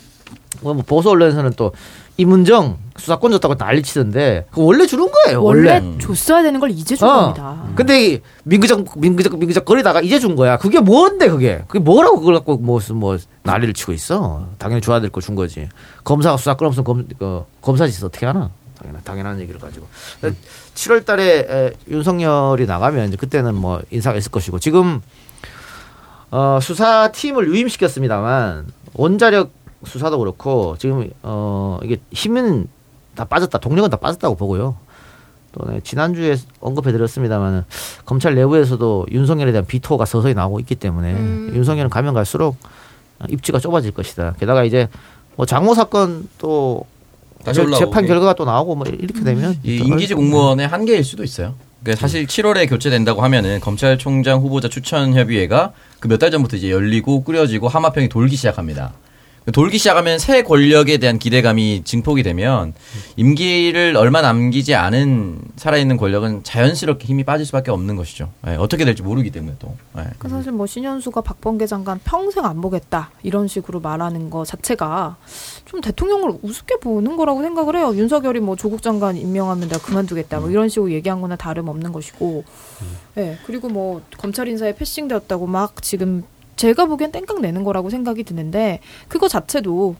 [0.86, 1.72] 보수 언론에서는 또
[2.18, 5.42] 이문정 수사권 줬다고 난리 치던데 그 원래 주는 거예요.
[5.42, 5.98] 원래 원래.
[5.98, 7.12] 줬어야 되는 걸 이제 준 어.
[7.34, 7.64] 겁니다.
[7.74, 10.56] 근데 이 민그적 민그적 민그적 거리다가 이제 준 거야.
[10.56, 11.62] 그게 뭔데 그게?
[11.68, 14.48] 그게 뭐라고 그걸 갖고 무슨 뭐 난리를 치고 있어?
[14.58, 15.68] 당연히 줘야 될 거 준 거지.
[16.04, 18.50] 검사가 수사권 없으면 검 그, 검사 짓 어떻게 하나?
[18.78, 19.86] 당연한 당연한 얘기를 가지고.
[20.74, 25.00] 7월달에 에, 윤석열이 나가면 이제 그때는 뭐 인사가 있을 것이고 지금
[26.30, 29.50] 어, 수사팀을 유임시켰습니다만 원자력
[29.86, 32.68] 수사도 그렇고 지금 어 이게 힘은
[33.14, 34.76] 다 빠졌다 동력은 다 빠졌다고 보고요.
[35.52, 37.64] 또 네, 지난주에 언급해 드렸습니다만
[38.04, 41.52] 검찰 내부에서도 윤석열에 대한 비토가 서서히 나오고 있기 때문에 음.
[41.54, 42.56] 윤석열은 가면 갈수록
[43.28, 44.34] 입지가 좁아질 것이다.
[44.38, 44.88] 게다가 이제
[45.36, 46.84] 뭐 장모 사건 또
[47.44, 47.78] 다시 올라오고.
[47.78, 50.16] 재판 결과가 또 나오고 뭐 이렇게 되면 이또 임기직.
[50.16, 51.54] 공무원의 한계일 수도 있어요.
[51.82, 57.22] 그러니까 사실 7월에 교체된다고 하면은 검찰총장 후보자 추천 협의회가 그 몇 달 전부터 이제 열리고
[57.22, 58.92] 꾸려지고 하마평이 돌기 시작합니다.
[59.52, 62.74] 돌기 시작하면 새 권력에 대한 기대감이 증폭이 되면
[63.14, 68.32] 임기를 얼마 남기지 않은 살아있는 권력은 자연스럽게 힘이 빠질 수밖에 없는 것이죠.
[68.48, 69.76] 예, 어떻게 될지 모르기 때문에 또.
[69.98, 70.04] 예.
[70.18, 75.16] 그 사실 뭐 신현수가 박범계 장관 평생 안 보겠다 이런 식으로 말하는 거 자체가
[75.64, 77.94] 좀 대통령을 우습게 보는 거라고 생각을 해요.
[77.94, 82.44] 윤석열이 뭐 조국 장관 임명하면 내가 그만두겠다 뭐 이런 식으로 얘기한 거나 다름 없는 것이고,
[83.18, 86.24] 예 그리고 뭐 검찰 인사에 패싱되었다고 막 지금
[86.56, 89.96] 제가 보기엔 땡깡 내는 거라고 생각이 드는데 그거 자체도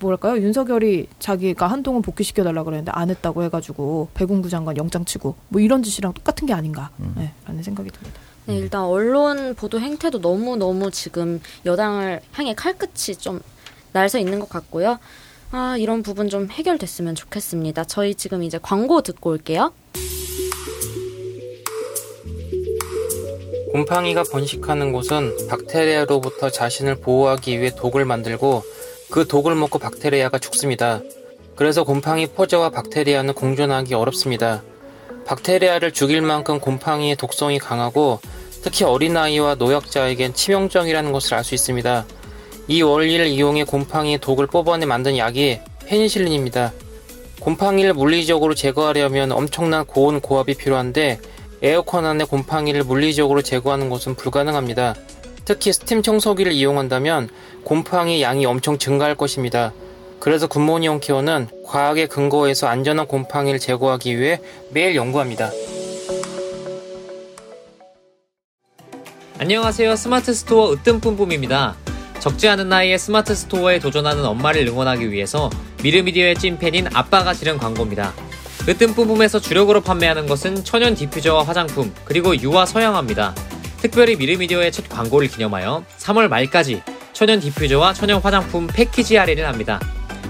[0.00, 5.60] 뭐랄까요 윤석열이 자기가 한동훈 복귀시켜 달라 그랬는데 안 했다고 해가지고 배공부 장관 영장 치고 뭐
[5.60, 8.20] 이런 짓이랑 똑같은 게 아닌가 예, 라는 생각이 듭니다.
[8.46, 13.40] 네, 일단 언론 보도 행태도 너무 너무 지금 여당을 향해 칼끝이 좀
[13.92, 14.98] 날서 있는 것 같고요.
[15.52, 17.84] 아 이런 부분 좀 해결됐으면 좋겠습니다.
[17.84, 19.72] 저희 지금 이제 광고 듣고 올게요.
[23.72, 28.64] 곰팡이가 번식하는 곳은 박테리아로부터 자신을 보호하기 위해 독을 만들고
[29.10, 31.00] 그 독을 먹고 박테리아가 죽습니다.
[31.54, 34.62] 그래서 곰팡이 포자와 박테리아는 공존하기 어렵습니다.
[35.24, 38.18] 박테리아를 죽일 만큼 곰팡이의 독성이 강하고
[38.62, 42.06] 특히 어린아이와 노약자에겐 치명적이라는 것을 알 수 있습니다.
[42.66, 46.72] 이 원리를 이용해 곰팡이의 독을 뽑아내 만든 약이 페니실린입니다.
[47.40, 51.20] 곰팡이를 물리적으로 제거하려면 엄청난 고온 고압이 필요한데
[51.62, 54.94] 에어컨 안에 곰팡이를 물리적으로 제거하는 것은 불가능합니다.
[55.44, 57.28] 특히 스팀 청소기를 이용한다면
[57.64, 59.72] 곰팡이 양이 엄청 증가할 것입니다.
[60.20, 64.40] 그래서 굿모닝 홈케어는 과학에 근거해서 안전한 곰팡이를 제거하기 위해
[64.70, 65.50] 매일 연구합니다.
[69.38, 69.96] 안녕하세요.
[69.96, 71.74] 스마트 스토어 으뜸뿜뿜입니다.
[72.20, 75.48] 적지 않은 나이에 스마트 스토어에 도전하는 엄마를 응원하기 위해서
[75.82, 78.12] 미르미디어의 찐팬인 아빠가 지른 광고입니다.
[78.68, 83.34] 으뜸 뿜뿜에서 주력으로 판매하는 것은 천연 디퓨저와 화장품, 그리고 유화 서양화입니다.
[83.78, 86.82] 특별히 미르미디어의 첫 광고를 기념하여 3월 말까지
[87.12, 89.80] 천연 디퓨저와 천연 화장품 패키지 할인을 합니다.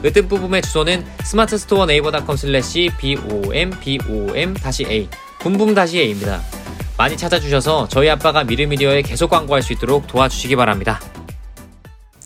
[0.05, 4.55] 으뜸 뿜뿜의 주소는 스마트 스토어 네이버닷컴 슬래시 BOM BOM
[4.89, 5.09] A
[5.41, 6.41] 붐붐 A입니다.
[6.97, 11.01] 많이 찾아주셔서 저희 아빠가 미르미디어에 계속 광고할 수 있도록 도와주시기 바랍니다.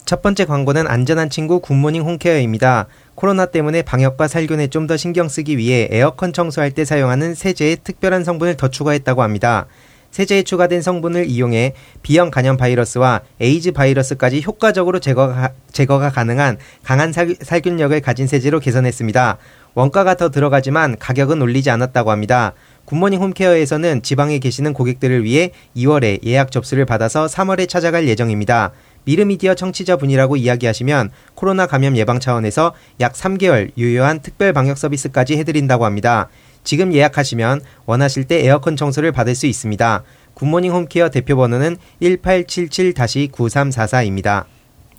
[0.05, 2.89] 첫 번째 광고는 안전한 친구 굿모닝 홈케어입니다.
[3.15, 8.23] 코로나 때문에 방역과 살균에 좀 더 신경 쓰기 위해 에어컨 청소할 때 사용하는 세제에 특별한
[8.23, 9.67] 성분을 더 추가했다고 합니다.
[10.11, 17.35] 세제에 추가된 성분을 이용해 B형 간염 바이러스와 에이즈 바이러스까지 효과적으로 제거가, 제거가 가능한 강한 살,
[17.41, 19.39] 살균력을 가진 세제로 개선했습니다.
[19.75, 22.53] 원가가 더 들어가지만 가격은 올리지 않았다고 합니다.
[22.85, 28.71] 굿모닝 홈케어에서는 지방에 계시는 고객들을 위해 2월에 예약 접수를 받아서 3월에 찾아갈 예정입니다.
[29.05, 36.29] 미르미디어 청취자분이라고 이야기하시면 코로나 감염 예방 차원에서 약 3개월 유효한 특별 방역 서비스까지 해드린다고 합니다.
[36.65, 40.03] 지금 예약하시면 원하실 때 에어컨 청소를 받을 수 있습니다.
[40.35, 44.45] 굿모닝 홈케어 대표 번호는 1877-9344입니다.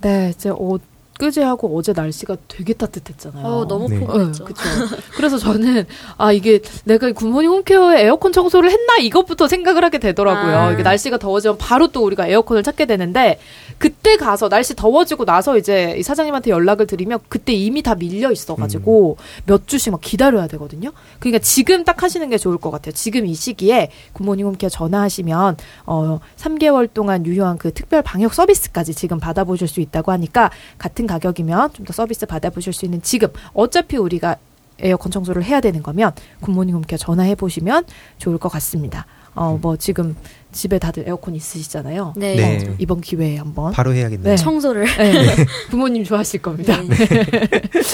[0.00, 0.78] 네, 이제 어,
[1.16, 3.44] 엊그제하고 어제 날씨가 되게 따뜻했잖아요.
[3.44, 4.00] 어, 너무 네.
[4.00, 4.44] 포근했죠.
[4.44, 4.62] 그렇죠.
[5.16, 5.86] 그래서 저는
[6.18, 10.56] 아 이게 내가 굿모닝 홈케어에 에어컨 청소를 했나 이것부터 생각을 하게 되더라고요.
[10.56, 10.72] 아.
[10.72, 13.38] 이게 날씨가 더워지면 바로 또 우리가 에어컨을 찾게 되는데
[13.78, 19.16] 그때 가서 날씨 더워지고 나서 이제 이 사장님한테 연락을 드리면 그때 이미 다 밀려 있어가지고
[19.46, 20.92] 몇 주씩 막 기다려야 되거든요.
[21.18, 22.92] 그러니까 지금 딱 하시는 게 좋을 것 같아요.
[22.92, 25.56] 지금 이 시기에 굿모닝 홈케어 전화하시면
[25.86, 31.72] 어 3개월 동안 유효한 그 특별 방역 서비스까지 지금 받아보실 수 있다고 하니까 같은 가격이면
[31.74, 34.36] 좀 더 서비스 받아보실 수 있는 지금 어차피 우리가
[34.78, 37.84] 에어컨 청소를 해야 되는 거면 굿모닝 홈케어 전화해 보시면
[38.18, 39.06] 좋을 것 같습니다.
[39.34, 40.16] 어 뭐 지금
[40.52, 42.14] 집에 다들 에어컨 있으시잖아요.
[42.16, 42.34] 네.
[42.36, 42.68] 네.
[42.70, 44.30] 어, 이번 기회에 한번 바로 해야겠네요.
[44.30, 44.36] 네.
[44.36, 44.84] 청소를.
[44.96, 45.36] 네.
[45.70, 46.80] 부모님 좋아하실 겁니다.
[46.82, 46.96] 네.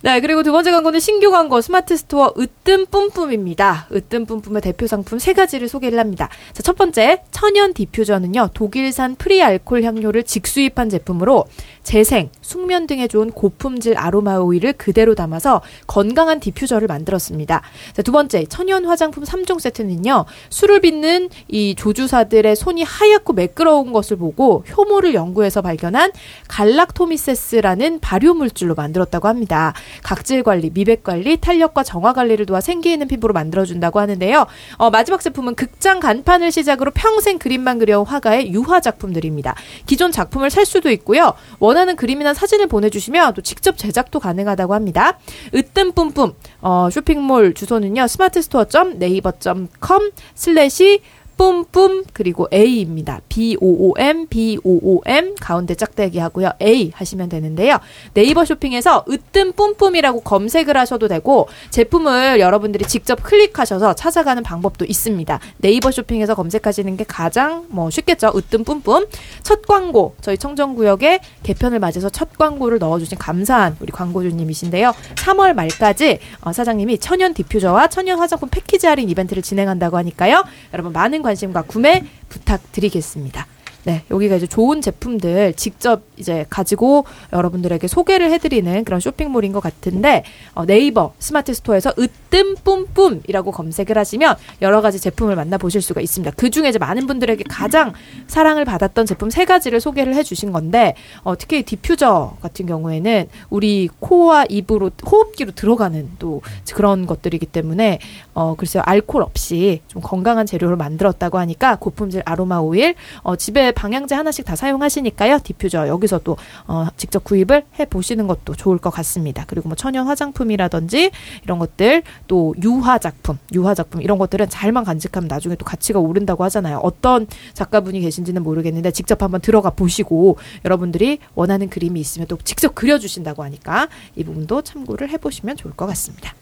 [0.00, 3.88] 네, 그리고 두 번째 광고는 신규 광고 스마트 스토어 으뜸 뿜뿜입니다.
[3.92, 6.28] 으뜸 뿜뿜의 대표 상품 세 가지를 소개를 합니다.
[6.52, 11.46] 자, 첫 번째 천연 디퓨저는요 독일산 프리알콜 향료를 직수입한 제품으로
[11.88, 17.62] 재생, 숙면 등에 좋은 고품질 아로마 오일을 그대로 담아서 건강한 디퓨저를 만들었습니다.
[17.94, 24.18] 자, 두 번째 천연 화장품 3종 세트는요 술을 빚는 이 조주사들의 손이 하얗고 매끄러운 것을
[24.18, 26.12] 보고 효모를 연구해서 발견한
[26.48, 29.72] 갈락토미세스라는 발효 물질로 만들었다고 합니다.
[30.02, 34.46] 각질 관리, 미백 관리, 탄력과 정화 관리를 도와 생기 있는 피부로 만들어준다고 하는데요.
[34.76, 39.54] 어, 마지막 제품은 극장 간판을 시작으로 평생 그림만 그려온 화가의 유화 작품들입니다.
[39.86, 41.32] 기존 작품을 살 수도 있고요.
[41.60, 45.18] 원 하는 그림이나 사진을 보내주시면 또 직접 제작도 가능하다고 합니다.
[45.54, 48.06] 으뜸 뿜뿜 어, 쇼핑몰 주소는요.
[48.06, 51.00] smartstore.naver.com 슬래시
[51.38, 53.20] 뿜뿜 그리고 A입니다.
[53.28, 56.50] B O O M B O O M 가운데 짝대기 하고요.
[56.60, 57.78] A 하시면 되는데요.
[58.12, 65.38] 네이버 쇼핑에서 으뜸 뿜뿜이라고 검색을 하셔도 되고 제품을 여러분들이 직접 클릭하셔서 찾아가는 방법도 있습니다.
[65.58, 68.32] 네이버 쇼핑에서 검색하시는 게 가장 뭐 쉽겠죠.
[68.34, 69.06] 으뜸 뿜뿜.
[69.44, 74.92] 첫 광고 저희 청정 구역에 개편을 맞아서 첫 광고를 넣어주신 감사한 우리 광고주님이신데요.
[75.14, 80.42] 3월 말까지 어, 사장님이 천연 디퓨저와 천연 화장품 패키지 할인 이벤트를 진행한다고 하니까요.
[80.74, 83.46] 여러분 많은 관심과 구매 부탁드리겠습니다.
[83.84, 90.24] 네, 여기가 이제 좋은 제품들 직접 이제 가지고 여러분들에게 소개를 해드리는 그런 쇼핑몰인 것 같은데
[90.54, 96.34] 어, 네이버 스마트 스토어에서 으뜸 뿜뿜이라고 검색을 하시면 여러 가지 제품을 만나보실 수가 있습니다.
[96.36, 97.92] 그 중에 이제 많은 분들에게 가장
[98.26, 104.46] 사랑을 받았던 제품 세 가지를 소개를 해주신 건데 어, 특히 디퓨저 같은 경우에는 우리 코와
[104.48, 106.42] 입으로 호흡기로 들어가는 또
[106.74, 108.00] 그런 것들이기 때문에
[108.34, 114.14] 어, 글쎄요 알코올 없이 좀 건강한 재료를 만들었다고 하니까 고품질 아로마 오일 어, 집에 방향제
[114.14, 119.44] 하나씩 다 사용하시니까요 디퓨저 여기서 또 어, 직접 구입을 해 보시는 것도 좋을 것 같습니다.
[119.46, 121.10] 그리고 뭐 천연 화장품이라든지
[121.44, 126.44] 이런 것들 또 유화 작품, 유화 작품 이런 것들은 잘만 간직하면 나중에 또 가치가 오른다고
[126.44, 126.78] 하잖아요.
[126.82, 132.98] 어떤 작가분이 계신지는 모르겠는데 직접 한번 들어가 보시고 여러분들이 원하는 그림이 있으면 또 직접 그려
[132.98, 136.34] 주신다고 하니까 이 부분도 참고를 해 보시면 좋을 것 같습니다.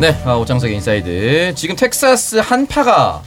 [0.00, 1.54] 네, 아, 오창석의 인사이드.
[1.56, 3.22] 지금 텍사스 한파가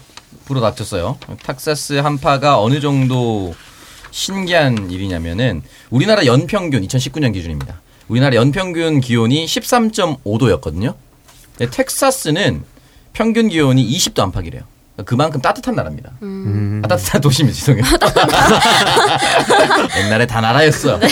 [0.45, 1.17] 불어닥쳤어요.
[1.43, 3.53] 텍사스 한파가 어느 정도
[4.11, 7.81] 신기한 일이냐면은 우리나라 연평균 2019년 기준입니다.
[8.07, 10.95] 우리나라 연평균 기온이 13.5도였거든요.
[11.69, 12.63] 텍사스는
[13.11, 14.61] 평균 기온이 20도 안팎이래요.
[15.05, 16.11] 그만큼 따뜻한 나라입니다.
[16.21, 16.81] 음.
[16.85, 17.83] 아, 따뜻한 도시면 죄송해요.
[20.05, 21.01] 옛날에 다 나라였어요.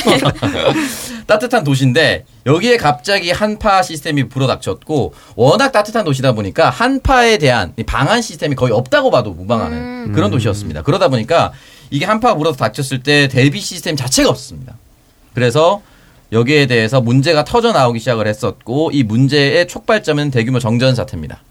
[1.30, 8.24] 따뜻한 도시인데 여기에 갑자기 한파 시스템이 불어닥쳤고 워낙 따뜻한 도시다 보니까 한파에 대한 이 방한
[8.24, 9.78] 시스템이 거의 없다고 봐도 무방하는
[10.08, 10.12] 음.
[10.14, 10.82] 그런 도시였습니다.
[10.82, 11.54] 그러다 보니까
[11.92, 14.74] 이게 한파가 불어닥쳤을 때 대비 시스템 자체가 없었습니다.
[15.36, 15.84] 그래서
[16.32, 21.44] 여기에 대해서 문제가 터져 나오기 시작을 했었고 이 문제의 촉발점은 대규모 정전 사태입니다.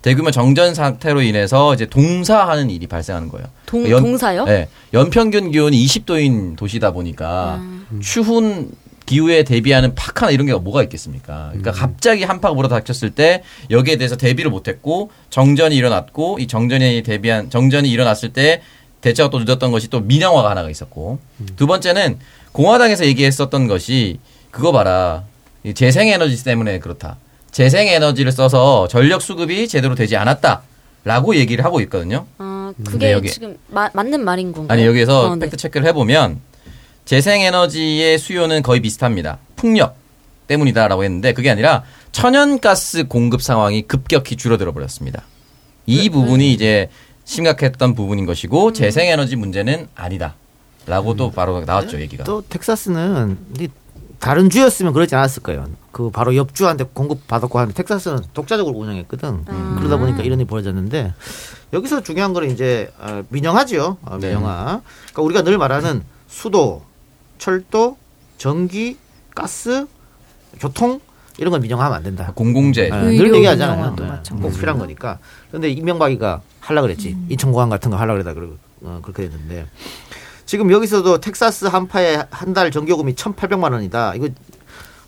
[0.00, 3.48] 대규모 정전 사태로 인해서 이제 동사하는 일이 발생하는 거예요.
[3.66, 4.44] 동, 연- 동사요?
[4.44, 4.68] 네.
[4.94, 7.60] 연평균 기온이 20도인 도시다 보니까
[8.00, 8.70] 추운
[9.06, 11.48] 기후에 대비하는 파카나 이런 게 뭐가 있겠습니까?
[11.50, 17.88] 그러니까 갑자기 한파가 불어닥쳤을 때 여기에 대해서 대비를 못했고 정전이 일어났고 이 정전이 대비한 정전이
[17.88, 18.62] 일어났을 때
[19.00, 21.20] 대처가 또 늦었던 것이 또 민영화가 하나가 있었고
[21.54, 22.18] 두 번째는
[22.52, 24.18] 공화당에서 얘기했었던 것이
[24.50, 25.22] 그거 봐라
[25.62, 27.16] 이 재생에너지 때문에 그렇다.
[27.52, 30.62] 재생에너지를 써서 전력 수급이 제대로 되지 않았다
[31.04, 32.26] 라고 얘기를 하고 있거든요.
[32.38, 33.30] 어, 네, 그게 여기.
[33.30, 34.76] 지금 마- 맞는 말인 건가요?
[34.76, 35.46] 아니 여기서 어, 네.
[35.46, 36.40] 팩트 체크를 해보면
[37.06, 39.38] 재생에너지의 수요는 거의 비슷합니다.
[39.56, 39.96] 풍력
[40.48, 41.82] 때문이다라고 했는데 그게 아니라
[42.12, 45.22] 천연가스 공급 상황이 급격히 줄어들어 버렸습니다.
[45.86, 46.90] 이 네, 부분이 이제
[47.24, 52.24] 심각했던 부분인 것이고 재생에너지 문제는 아니다.라고 또 바로 나왔죠 얘기가.
[52.24, 53.68] 또 텍사스는 이
[54.18, 55.66] 다른 주였으면 그러지 않았을 거예요.
[55.92, 59.44] 그 바로 옆 주한테 공급 받았고 하는데 텍사스는 독자적으로 운영했거든.
[59.76, 61.12] 그러다 보니까 이런 일이 벌어졌는데
[61.72, 63.98] 여기서 중요한 거는 이제 어, 민영화죠.
[64.02, 64.28] 어, 네.
[64.28, 64.80] 민영화.
[65.12, 66.82] 그러니까 우리가 늘 말하는 수도,
[67.38, 67.96] 철도,
[68.38, 68.96] 전기,
[69.34, 69.86] 가스,
[70.60, 71.00] 교통
[71.38, 72.32] 이런 건 민영화하면 안 된다.
[72.34, 72.88] 공공재.
[72.88, 73.90] 네, 늘 얘기하잖아요.
[73.90, 74.38] 마찬가지고.
[74.40, 75.18] 꼭 필요한 거니까.
[75.50, 77.16] 그런데 이명박이가 하려 그랬지.
[77.28, 79.66] 인천공항 같은 거 하려 그러다 그러고 어, 그렇게 됐는데
[80.46, 84.14] 지금 여기서도 텍사스 한파에 한 달 전기요금이 1,800만 원이다.
[84.14, 84.28] 이거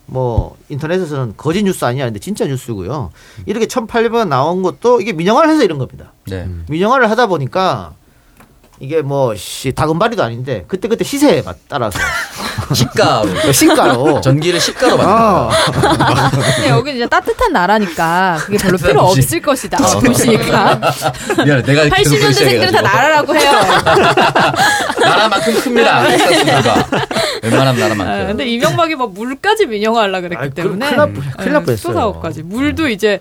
[0.06, 2.04] 뭐 인터넷에서는 거짓 뉴스 아니야.
[2.06, 3.10] 근데 진짜 뉴스고요.
[3.46, 6.12] 이렇게 1,800원 나온 것도 이게 민영화를 해서 이런 겁니다.
[6.26, 6.48] 네.
[6.68, 7.94] 민영화를 하다 보니까
[8.80, 11.98] 이게 뭐 씨, 다금바리도 아닌데 그때 그때 시세에 맞- 따라서
[12.72, 19.20] 시가로 시가로 전기를 시가로 만든 아, 근데 여기 이제 따뜻한 나라니까 그게 별로 필요 도시.
[19.20, 19.84] 없을 것이다.
[19.84, 20.80] 어, 도시니까.
[21.44, 22.82] 미안해 내가 계속 80년대생들은 다.
[22.82, 23.50] 나라라고 해요.
[25.00, 26.02] 나라만큼 큽니다.
[27.42, 28.26] 웬만하면 아, 나라만큼.
[28.28, 31.76] 근데 이명박이 뭐 물까지 민영화하려고 그랬기 그- 때문에 큰일 날 뻔- 뻔했어요.
[31.76, 33.18] 수사업까지 물도 이제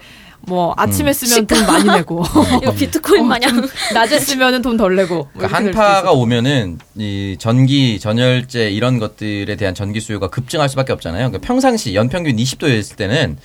[0.47, 1.13] 뭐 아침에 음.
[1.13, 2.23] 쓰면 돈 많이 내고
[2.63, 6.11] 이거 비트코인 마냥 낮에 쓰면은 돈 덜 내고 뭐 그러니까 한파가.
[6.13, 11.29] 오면은 이 전기, 전열재 이런 것들에 대한 전기 수요가 급증할 수밖에 없잖아요.
[11.29, 13.37] 그러니까 평상시 연평균 20도였을 때는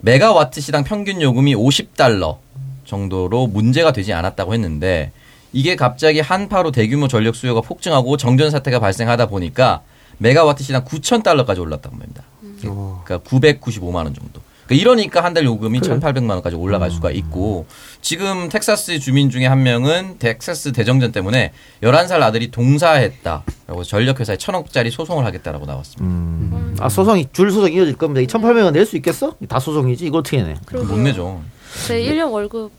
[0.00, 2.36] 메가와트 시당 평균 요금이 50달러
[2.84, 5.10] 정도로 문제가 되지 않았다고 했는데
[5.52, 9.80] 이게 갑자기 한파로 대규모 전력 수요가 폭증하고 정전 사태가 발생하다 보니까
[10.18, 12.22] 메가와트 시당 9천 달러까지 올랐다고 합니다.
[12.66, 13.02] 어.
[13.04, 14.40] 그러니까 995만 원 정도.
[14.66, 17.66] 그러니까 이러니까 한 달 요금이 1,800만 원까지 올라갈 수가 있고
[18.00, 21.52] 지금 텍사스 주민 중에 한 명은 텍사스 대정전 때문에
[21.82, 26.04] 11살 아들이 동사했다라고 전력회사에 천억짜리 소송을 하겠다라고 나왔습니다.
[26.04, 26.76] 음.
[26.80, 28.20] 아 소송이 줄 소송 이어질 겁니다.
[28.20, 29.34] 이 1,800원 낼 수 있겠어?
[29.48, 30.06] 다 소송이지.
[30.06, 30.54] 이거 어떻게 내?
[30.72, 31.42] 못 내죠.
[31.86, 32.70] 제 1년 월급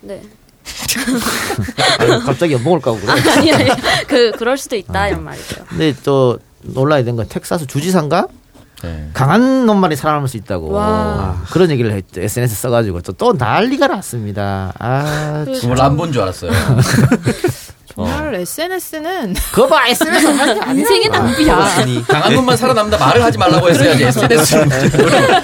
[0.00, 0.22] 네.
[1.98, 3.12] 아유, 갑자기 연봉을 까고 그래.
[3.12, 3.70] 아니 아니
[4.06, 5.64] 그 그럴 수도 있다 이런 말이죠.
[5.68, 8.26] 근데 또 놀라야 되는 건 텍사스 주지사인가
[8.82, 9.10] 네.
[9.12, 10.84] 강한 놈만이 살아남을 수 있다고 와.
[10.86, 12.20] 아, 그런 얘기를 했죠.
[12.20, 14.72] SNS 써가지고 또, 또 난리가 났습니다.
[14.78, 16.50] 아, 그 정말 람본 줄 알았어요.
[17.94, 20.26] 정말 SNS는 그거 봐 SNS
[20.70, 21.56] 인생의 낭비야.
[22.06, 24.60] 강한 놈만 살아남다 말을 하지 말라고 했어야지 SNS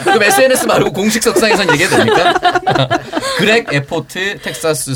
[0.05, 2.35] 그럼 SNS 말고 공식 석상에선 얘기해도 됩니까?
[3.39, 4.95] 그렉 에포트 텍사스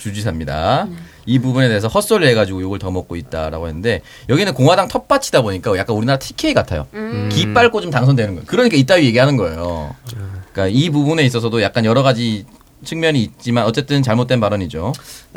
[0.00, 0.86] 주지사입니다.
[1.30, 5.94] 이 부분에 대해서 헛소리를 해가지고 욕을 더 먹고 있다라고 했는데 여기는 공화당 텃밭이다 보니까 약간
[5.94, 6.88] 우리나라 TK 같아요.
[7.30, 8.46] 기 빨고 좀 당선되는 거예요.
[8.48, 9.94] 그러니까 이따위 얘기하는 거예요.
[10.52, 12.46] 그러니까 이 부분에 있어서도 약간 여러 가지
[12.84, 14.92] 측면이 있지만 어쨌든 잘못된 발언이죠.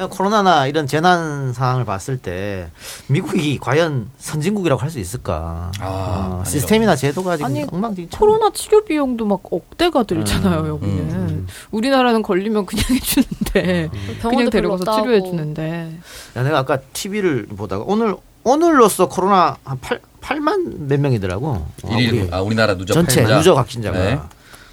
[0.09, 2.69] 코로나나 이런 재난 상황을 봤을 때
[3.07, 5.71] 미국이 과연 선진국이라고 할 수 있을까?
[5.81, 6.51] 어, 아니죠.
[6.51, 8.19] 시스템이나 제도가 지금 아니 엉망진창.
[8.19, 11.47] 코로나 치료 비용도 막 억대가 들잖아요 음, 여기는.
[11.71, 13.89] 우리나라는 걸리면 그냥 해주는데
[14.21, 15.01] 병원도 그냥 별로 데려가서.
[15.01, 15.97] 치료해 주는데.
[16.37, 21.65] 야, 내가 아까 TV를 보다가 오늘 오늘로써 코로나 한 8, 8만 몇 명이더라고.
[21.83, 23.37] 아, 우리 아, 우리나라 누적 전체 확진자.
[23.37, 24.19] 누적 확진자가 네.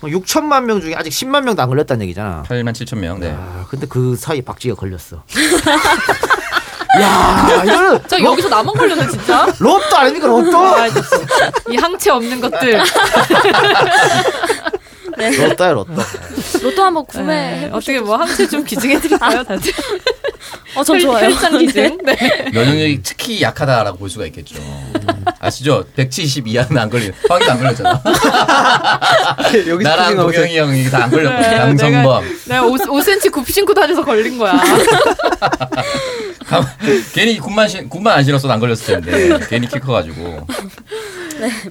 [0.01, 2.45] 뭐 6천만 명 중에 아직 10만 명도 안 걸렸다는 얘기잖아.
[2.49, 3.21] 8만 7천 명.
[3.21, 3.35] 네.
[3.37, 5.23] 아, 근데 그 사이 박쥐가 걸렸어.
[7.01, 9.47] 야, 이거는 저 여기서 나만 걸렸네 진짜.
[9.61, 10.59] 로또 아닙니까 로또?
[10.59, 10.87] 아.
[11.71, 12.81] 이 항체 없는 것들.
[15.39, 15.93] 로또야 로또.
[16.63, 19.71] 로또 한번 네, 구매해 어떻게 뭐 항체 좀 기증해 드릴까요 다들?
[20.75, 21.27] 어, 전 좋아요.
[21.27, 21.99] 혈장 기증.
[22.05, 22.17] 네.
[22.53, 24.57] 면역력이 특히 약하다라고 볼 수가 있겠죠.
[25.38, 25.84] 아시죠?
[25.97, 27.12] 170 이하는 안 걸리는.
[27.28, 28.03] 황이도 안 걸렸잖아.
[29.68, 31.51] 여기 나랑 동영이 형이 다 안 걸렸거든.
[31.51, 32.24] 네, 강성범.
[32.49, 34.53] 내가 5, 5cm 굽 신고 다녀서 걸린 거야.
[36.47, 36.66] 가-
[37.14, 40.47] 괜히 군만 신- 군만 안 신었어도 안 걸렸을 텐데 괜히 키 커가지고.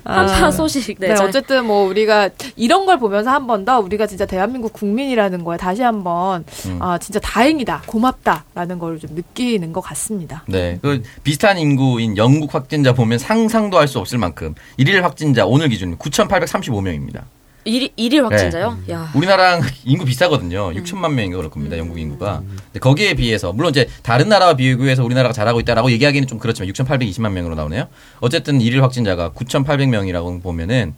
[0.03, 0.97] 한파 소식.
[0.99, 1.09] 네.
[1.09, 5.43] 네, 잘- 어쨌든 뭐 우리가 이런 걸 보면서 한 번 더 우리가 진짜 대한민국 국민이라는
[5.43, 6.77] 거에 다시 한번 음.
[6.81, 10.43] 아 진짜 다행이다, 고맙다라는 걸 좀 느끼는 것 같습니다.
[10.47, 10.77] 네.
[10.81, 15.97] 그 비슷한 인구인 영국 확진자 보면 상상도 할 수 없을 만큼 일일 확진자 오늘 기준
[15.97, 17.23] 9,835명입니다.
[17.65, 18.77] 일 일 일일 확진자요?
[18.89, 19.11] 야.
[19.15, 20.71] 우리나라랑 인구 비슷하거든요.
[20.71, 21.77] 6천만 명인가 그럴 겁니다.
[21.77, 22.41] 영국 인구가.
[22.65, 27.31] 근데 거기에 비해서 물론 이제 다른 나라와 비교해서 우리나라가 잘하고 있다라고 얘기하기는 좀 그렇지만 6,820만
[27.31, 27.87] 명으로 나오네요.
[28.21, 30.93] 어쨌든 일일 확진자가 9,800명이라고 보면은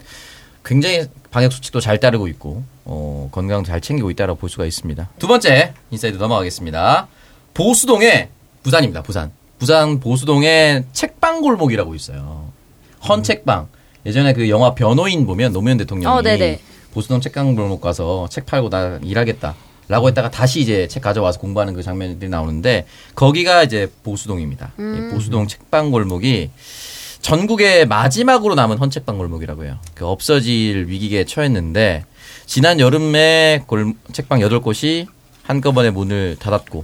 [0.63, 5.09] 굉장히 방역 수칙도 잘 따르고 있고 어, 건강도 잘 챙기고 있다라고 볼 수가 있습니다.
[5.17, 7.07] 두 번째 인사이드 넘어가겠습니다.
[7.55, 8.29] 보수동에
[8.63, 9.01] 부산입니다.
[9.01, 9.31] 부산.
[9.61, 12.51] 부산 보수동에 책방 골목이라고 있어요.
[13.07, 13.67] 헌책방.
[14.07, 16.11] 예전에 그 영화 변호인 보면 노무현 대통령이
[16.55, 16.59] 어.
[16.95, 19.53] 보수동 책방 골목 가서 책 팔고 나 일하겠다.
[19.87, 24.71] 라고 했다가 다시 이제 책 가져와서 공부하는 그 장면들이 나오는데 거기가 이제 보수동입니다.
[24.79, 24.95] 음.
[25.11, 26.49] 이 보수동 책방 골목이
[27.21, 29.77] 전국의 마지막으로 남은 헌책방 골목이라고 해요.
[29.93, 32.05] 그 없어질 위기에 처했는데
[32.47, 35.05] 지난 여름에 골, 책방 8곳이
[35.43, 36.83] 한꺼번에 문을 닫았고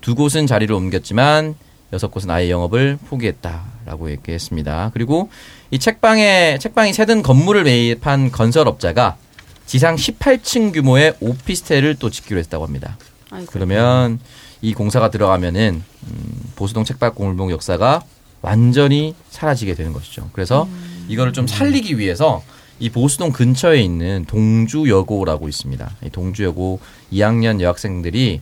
[0.00, 1.56] 두 곳은 자리를 옮겼지만
[1.94, 4.90] 여섯 곳은 아예 영업을 포기했다라고 얘기했습니다.
[4.92, 5.30] 그리고
[5.70, 9.16] 이 책방에 책방이 세든 건물을 매입한 건설업자가
[9.64, 12.98] 지상 18층 규모의 오피스텔을 또 짓기로 했다고 합니다.
[13.30, 13.50] 아이고.
[13.50, 14.18] 그러면
[14.60, 18.02] 이 공사가 들어가면은 음, 보수동 책방 골목 역사가
[18.42, 20.28] 완전히 사라지게 되는 것이죠.
[20.32, 20.68] 그래서
[21.08, 22.42] 이거를 좀 살리기 위해서
[22.80, 25.90] 이 보수동 근처에 있는 동주여고라고 있습니다.
[26.04, 26.80] 이 동주여고
[27.12, 28.40] 2학년 여학생들이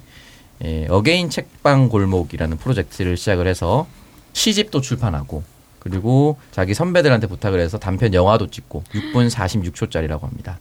[0.65, 3.87] 예, again 책방 골목이라는 프로젝트를 시작을 해서
[4.33, 5.43] 시집도 출판하고
[5.79, 10.59] 그리고 자기 선배들한테 부탁을 해서 단편 영화도 찍고 6분 46초짜리라고 합니다.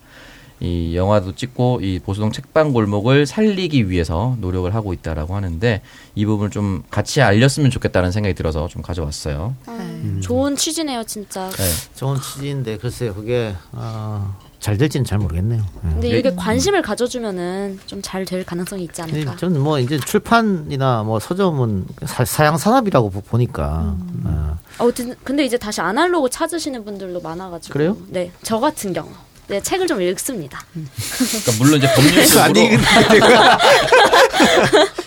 [0.60, 5.82] 이 영화도 찍고 이 보수동 책방 골목을 살리기 위해서 노력을 하고 있다라고 하는데
[6.14, 9.56] 이 부분을 좀 같이 알렸으면 좋겠다는 생각이 들어서 좀 가져왔어요.
[9.68, 11.50] 음, 좋은 취지네요, 진짜.
[11.50, 11.64] 네.
[11.96, 15.64] 좋은 취지인데 글쎄요 그게 어, 잘 될지는 잘 모르겠네요.
[15.86, 15.90] 예.
[15.90, 19.36] 근데 이게 관심을 가져주면은 좀 잘 될 가능성이 있지 않을까.
[19.36, 25.44] 저는 뭐 이제 출판이나 뭐 서점은 사, 사양 산업이라고 보- 보니까 어, 어, 근- 근데
[25.46, 27.74] 이제 다시 아날로그 찾으시는 분들도 많아가지고.
[27.74, 27.98] 그래요?
[28.10, 29.10] 네, 저 같은 경우.
[29.48, 30.62] 네, 책을 좀 읽습니다.
[30.72, 32.70] 그러니까 물론 이제 법률적으로 아니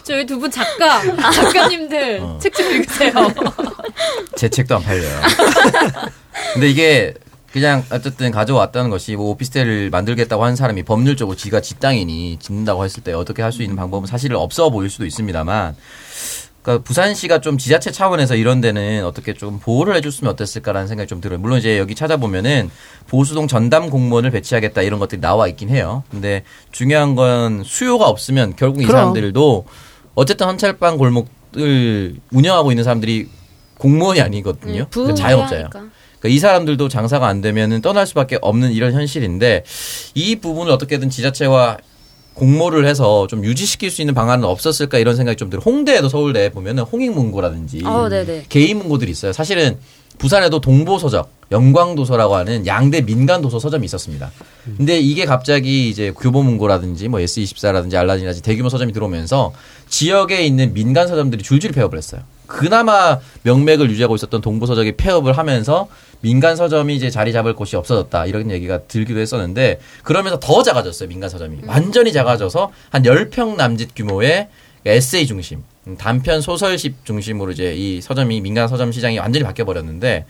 [0.04, 1.00] 저희 두 분 작가,
[1.30, 2.38] 작가님들 어.
[2.42, 3.12] 책좀 읽으세요.
[4.36, 5.20] 제 책도 안 팔려요.
[6.52, 7.14] 근데 이게
[7.54, 13.04] 그냥 어쨌든 가져왔다는 것이 뭐 오피스텔을 만들겠다고 하는 사람이 법률적으로 지가 지 땅이니 짓는다고 했을
[13.04, 15.76] 때 어떻게 할 수 있는 방법은 사실 없어 보일 수도 있습니다만
[16.62, 21.38] 그러니까 부산시가 좀 지자체 차원에서 이런 데는 어떻게 좀 보호를 해줬으면 어땠을까라는 생각이 좀 들어요.
[21.38, 22.72] 물론 이제 여기 찾아보면은
[23.06, 26.02] 보수동 전담 공무원을 배치하겠다 이런 것들이 나와 있긴 해요.
[26.10, 26.42] 근데
[26.72, 28.98] 중요한 건 수요가 없으면 결국 이 그럼.
[28.98, 29.64] 사람들도
[30.16, 33.28] 어쨌든 헌철방 골목을 운영하고 있는 사람들이
[33.78, 34.82] 공무원이 아니거든요.
[34.82, 35.68] 음, 그러니까 자영업자예요.
[36.24, 39.64] 그러니까 이 사람들도 장사가 안 되면은 떠날 수밖에 없는 이런 현실인데
[40.14, 41.76] 이 부분을 어떻게든 지자체와
[42.32, 45.62] 공모를 해서 좀 유지시킬 수 있는 방안은 없었을까 이런 생각이 좀 들어요.
[45.64, 48.46] 홍대에도 서울대에 보면은 홍익문고라든지 어, 네네.
[48.48, 49.32] 개인 문고들이 있어요.
[49.32, 49.78] 사실은
[50.16, 54.30] 부산에도 동보서적, 영광도서라고 하는 양대 민간 도서 서점이 있었습니다.
[54.76, 59.52] 근데 이게 갑자기 이제 교보문고라든지 뭐 S24라든지 알라딘이라든지 대규모 서점이 들어오면서
[59.88, 62.22] 지역에 있는 민간 서점들이 줄줄이 폐업을 했어요.
[62.46, 65.88] 그나마 명맥을 유지하고 있었던 동보서적이 폐업을 하면서
[66.24, 68.24] 민간 서점이 이제 자리 잡을 곳이 없어졌다.
[68.24, 71.58] 이런 얘기가 들기도 했었는데 그러면서 더 작아졌어요 민간 서점이.
[71.66, 74.48] 완전히 작아져서 한 10평 남짓 규모의
[74.86, 80.24] 에세이 중심 음, 단편 소설집 중심으로 이제 이 서점이 민간 서점 시장이 완전히 바뀌어 버렸는데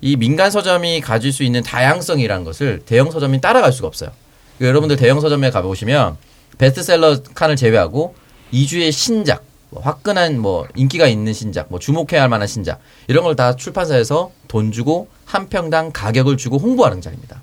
[0.00, 4.12] 이 민간 서점이 가질 수 있는 다양성이라는 것을 대형 서점이 따라갈 수가 없어요.
[4.56, 6.16] 그러니까 여러분들 대형 서점에 가보시면
[6.56, 8.14] 베스트셀러 칸을 제외하고
[8.54, 13.36] 2주의 신작, 뭐 화끈한 뭐 인기가 있는 신작, 뭐 주목해야 할 만한 신작 이런 걸
[13.36, 17.42] 다 출판사에서 돈 주고 한 평당 가격을 주고 홍보하는 자리입니다.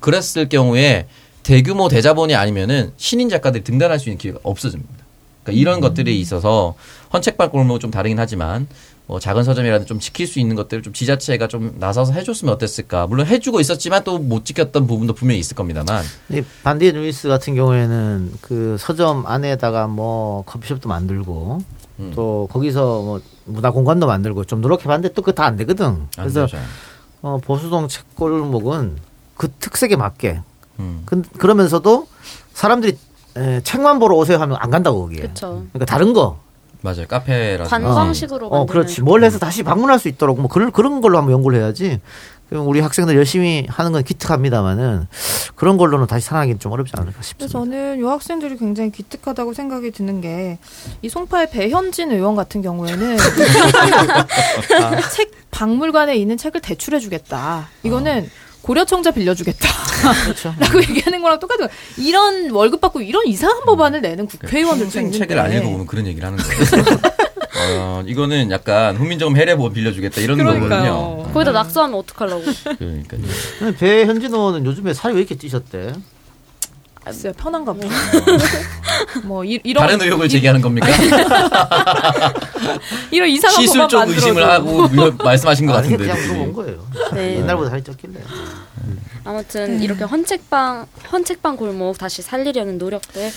[0.00, 1.06] 그랬을 경우에
[1.44, 4.92] 대규모 대자본이 아니면은 신인 작가들이 등단할 수 있는 기회가 없어집니다.
[5.44, 6.74] 그러니까 이런 것들이 있어서
[7.12, 8.66] 헌책발 골목은 좀 다르긴 하지만
[9.06, 13.06] 뭐 작은 서점이라도 좀 지킬 수 있는 것들을 좀 지자체가 좀 나서서 해줬으면 어땠을까.
[13.06, 16.04] 물론 해주고 있었지만 또 못 지켰던 부분도 분명히 있을 겁니다만.
[16.30, 21.60] 이 반디의 루이스 같은 경우에는 그 서점 안에다가 뭐 커피숍도 만들고
[22.00, 22.12] 음.
[22.14, 25.86] 또 거기서 뭐 문화 공간도 만들고 좀 노력해봤는데 또 그거 다안 되거든.
[25.86, 26.58] 안 그래서 되죠.
[27.22, 28.96] 어, 보수동 책골목은
[29.36, 30.40] 그 특색에 맞게
[30.80, 31.02] 음.
[31.04, 32.06] 그, 그러면서도
[32.54, 32.98] 사람들이
[33.36, 35.20] 에, 책만 보러 오세요 하면 안 간다고 거기에.
[35.22, 35.64] 그쵸.
[35.72, 36.38] 그러니까 다른 거.
[36.80, 37.06] 맞아요.
[37.08, 37.68] 카페라서.
[37.70, 39.02] 관광식으로 어, 만드는 그렇지.
[39.02, 42.00] 뭘 해서 다시 방문할 수 있도록 뭐 그런 그런 걸로 한번 연구를 해야지.
[42.48, 45.06] 그럼 우리 학생들 열심히 하는 건 기특합니다만은
[45.54, 47.46] 그런 걸로는 다시 살아나기는 좀 어렵지 않을까 싶습니다.
[47.58, 50.58] 저는 요 학생들이 굉장히 기특하다고 생각이 드는 게
[51.02, 53.16] 이 송파의 배현진 의원 같은 경우에는
[55.14, 57.68] 책 박물관에 있는 책을 대출해주겠다.
[57.82, 58.28] 이거는
[58.62, 59.68] 고려청자 빌려주겠다.
[60.24, 60.54] 그렇죠.
[60.58, 61.78] 라고 얘기하는 거랑 똑같은 거예요.
[61.96, 65.18] 이런 월급 받고 이런 이상한 법안을 내는 국회의원들도 평생 있는데.
[65.18, 66.84] 책을 안 읽어보면 그런 얘기를 하는 거예요.
[67.60, 70.68] 어, 이거는 약간 훈민정음 해례보 빌려주겠다 이런 거거든요.
[70.68, 71.30] 그러니까요.
[71.32, 72.42] 거기다 낙서하면 어떡하려고.
[72.78, 73.16] 그러니까
[73.58, 75.92] 근데 배현진 의원은 요즘에 살이 왜 이렇게 찌셨대?
[77.08, 77.80] 글쎄요, 편한가 봐.
[79.24, 80.86] 뭐 이, 이런 다른 의혹을 제기하는 겁니까?
[83.10, 84.26] 이런 이상한 시술 법안 쪽 만들어도.
[84.26, 85.96] 의심을 하고 뭐 말씀하신 것 같은데.
[85.96, 86.16] 그냥.
[86.20, 86.86] 물어본 거예요.
[87.14, 87.36] 네.
[87.38, 88.18] 옛날보다 살이 쪘길래.
[89.24, 93.30] 아무튼 이렇게 헌책방 헌책방 골목 다시 살리려는 노력들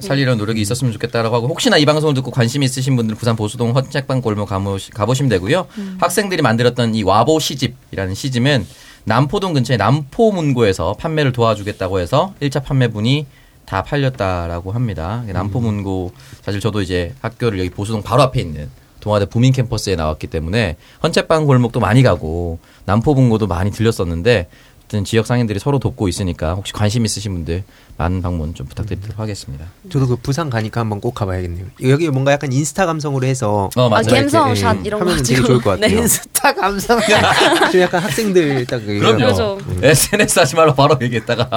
[0.00, 4.22] 살리려는 노력이 있었으면 좋겠다라고 하고 혹시나 이 방송을 듣고 관심 있으신 분들은 부산 보수동 헌책방
[4.22, 5.66] 골목 가보시, 가보시면 되고요.
[6.00, 8.66] 학생들이 만들었던 이 와보 시집이라는 시집은
[9.04, 13.26] 남포동 근처의 남포문고에서 판매를 도와주겠다고 해서 1차 판매분이
[13.66, 15.24] 다 팔렸다라고 합니다.
[15.26, 18.68] 남포문고 사실 저도 이제 학교를 여기 보수동 바로 앞에 있는
[19.00, 24.48] 동아대 부민 캠퍼스에 나왔기 때문에 헌책방 골목도 많이 가고 남포문고도 많이 들렸었는데
[24.94, 27.64] 어쨌든 지역 상인들이 서로 돕고 있으니까 혹시 관심 있으신 분들
[27.96, 29.66] 많은 방문 좀 부탁드리도록 하겠습니다.
[29.90, 31.66] 저도 그 부산 가니까 한번 꼭 가봐야겠네요.
[31.82, 34.04] 여기 뭔가 약간 인스타 감성으로 해서 어 아, 맞아요.
[34.06, 35.90] 갬성 샷 예, 이런 거 하면 되게 좋을 것 같아요.
[35.96, 35.96] 네.
[36.02, 37.00] 인스타 감성.
[37.72, 39.16] 좀 약간 학생들 딱 그- 그럼요.
[39.18, 39.58] 그렇죠.
[39.82, 41.48] SNS 하지 말고 바로 얘기했다가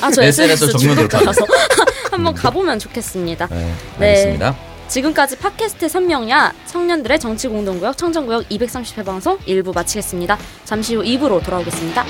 [0.00, 1.44] 아, 저 SNS 중국 가서
[2.10, 3.48] 한번 가보면 좋겠습니다.
[3.50, 4.06] 네, 네.
[4.08, 4.56] 알겠습니다.
[4.88, 10.38] 지금까지 팟캐스트 선명야 청년들의 정치공동구역 청정구역 230회 방송 1부 마치겠습니다.
[10.64, 12.04] 잠시 후 2부로 돌아오겠습니다.